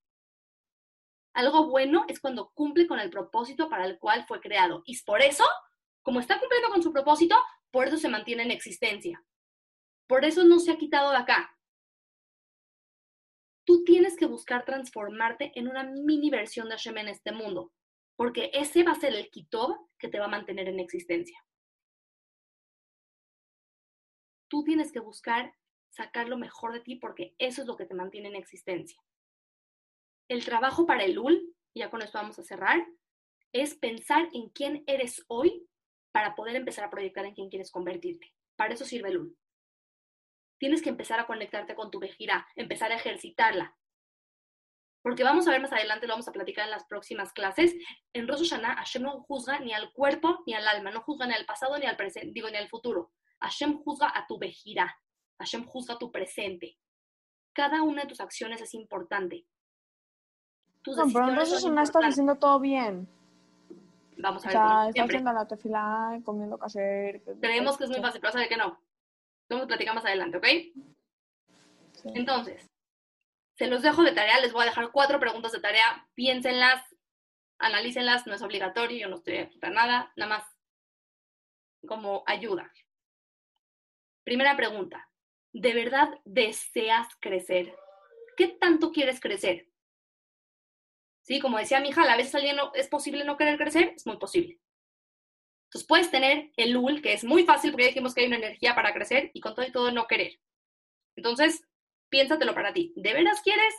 [1.33, 4.83] Algo bueno es cuando cumple con el propósito para el cual fue creado.
[4.86, 5.43] Y por eso,
[6.03, 7.36] como está cumpliendo con su propósito,
[7.71, 9.25] por eso se mantiene en existencia.
[10.05, 11.55] Por eso no se ha quitado de acá.
[13.66, 17.74] Tú tienes que buscar transformarte en una mini versión de Hashem en este mundo,
[18.16, 21.43] porque ese va a ser el kitob que te va a mantener en existencia.
[24.47, 25.53] Tú tienes que buscar
[25.89, 29.01] sacar lo mejor de ti porque eso es lo que te mantiene en existencia.
[30.30, 32.86] El trabajo para el UL, ya con esto vamos a cerrar,
[33.51, 35.68] es pensar en quién eres hoy
[36.11, 38.34] para poder empezar a proyectar en quién quieres convertirte.
[38.55, 39.38] Para eso sirve el UL.
[40.66, 43.78] Tienes que empezar a conectarte con tu vejira, empezar a ejercitarla.
[45.03, 47.76] Porque vamos a ver más adelante, lo vamos a platicar en las próximas clases.
[48.13, 51.36] En Rosh Hashanah, Hashem no juzga ni al cuerpo ni al alma, no juzga ni
[51.36, 53.11] al pasado ni al presente, digo, ni al futuro.
[53.41, 54.99] Hashem juzga a tu vejira,
[55.38, 56.80] Hashem juzga a tu presente.
[57.53, 59.45] Cada una de tus acciones es importante.
[60.82, 63.07] Tus no, pero entonces no estás haciendo todo bien.
[64.18, 64.51] Vamos a O ver.
[64.51, 67.22] sea, como estás haciendo la tefilá, comiendo caser.
[67.39, 68.80] Creemos que es muy fácil, pero sabe que no.
[69.49, 70.47] Vamos a platicar más adelante, ¿ok?
[72.15, 72.69] Entonces,
[73.55, 76.83] se los dejo de tarea, les voy a dejar cuatro preguntas de tarea, piénsenlas,
[77.57, 80.57] analícenlas, no es obligatorio, yo no estoy aquí para nada, nada más
[81.87, 82.71] como ayuda.
[84.23, 85.09] Primera pregunta,
[85.53, 87.75] ¿de verdad deseas crecer?
[88.35, 89.69] ¿Qué tanto quieres crecer?
[91.21, 94.05] Sí, como decía mi hija, a veces alguien no, es posible no querer crecer, es
[94.05, 94.59] muy posible.
[95.76, 98.38] Entonces puedes tener el UL, que es muy fácil porque ya dijimos que hay una
[98.38, 100.39] energía para crecer y con todo y todo no querer.
[101.17, 101.65] Entonces,
[102.07, 102.93] piénsatelo para ti.
[102.95, 103.73] ¿De veras quieres?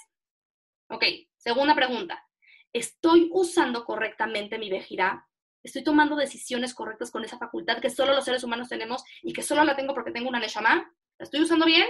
[0.91, 1.03] Ok,
[1.39, 2.23] segunda pregunta.
[2.71, 5.27] ¿Estoy usando correctamente mi vejirá?
[5.63, 9.41] ¿Estoy tomando decisiones correctas con esa facultad que solo los seres humanos tenemos y que
[9.41, 10.95] solo la tengo porque tengo una neshama?
[11.17, 11.87] ¿La estoy usando bien?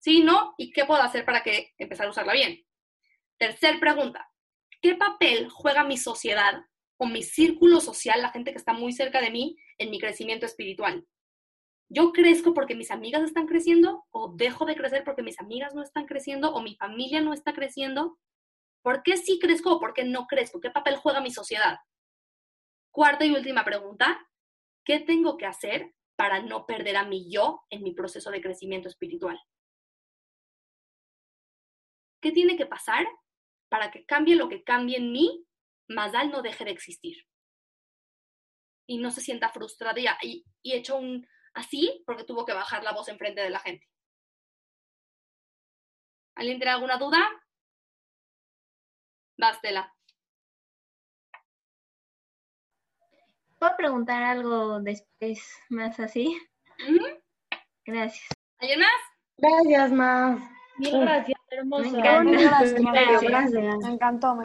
[0.00, 0.22] ¿Sí?
[0.22, 0.52] ¿No?
[0.58, 2.62] ¿Y qué puedo hacer para que empezar a usarla bien?
[3.38, 4.30] Tercer pregunta.
[4.82, 6.62] ¿Qué papel juega mi sociedad
[6.98, 10.46] o mi círculo social, la gente que está muy cerca de mí, en mi crecimiento
[10.46, 11.06] espiritual?
[11.88, 15.82] ¿Yo crezco porque mis amigas están creciendo o dejo de crecer porque mis amigas no
[15.82, 18.18] están creciendo o mi familia no está creciendo?
[18.82, 20.60] ¿Por qué sí crezco o por qué no crezco?
[20.60, 21.76] ¿Qué papel juega mi sociedad?
[22.90, 24.18] Cuarta y última pregunta.
[24.84, 28.88] ¿Qué tengo que hacer para no perder a mi yo en mi proceso de crecimiento
[28.88, 29.38] espiritual?
[32.20, 33.06] ¿Qué tiene que pasar
[33.68, 35.44] para que cambie lo que cambie en mí,
[35.88, 37.16] Mazal no deje de existir?
[38.88, 42.84] Y no se sienta frustrada y, y, y hecho un así porque tuvo que bajar
[42.84, 43.86] la voz enfrente de la gente.
[46.36, 47.18] ¿Alguien tiene alguna duda?
[49.38, 49.92] Bastela.
[53.58, 56.38] ¿Puedo preguntar algo después más así?
[57.86, 58.28] Gracias.
[58.58, 58.90] ¿Alguien más?
[59.38, 60.40] Gracias, más.
[60.78, 61.90] Mil gracias, hermosa.
[61.90, 62.32] Me encanta.
[62.32, 63.22] Gracias, En serio, gracias.
[63.22, 63.76] gracias.
[63.78, 64.36] Me encantó, me encantó.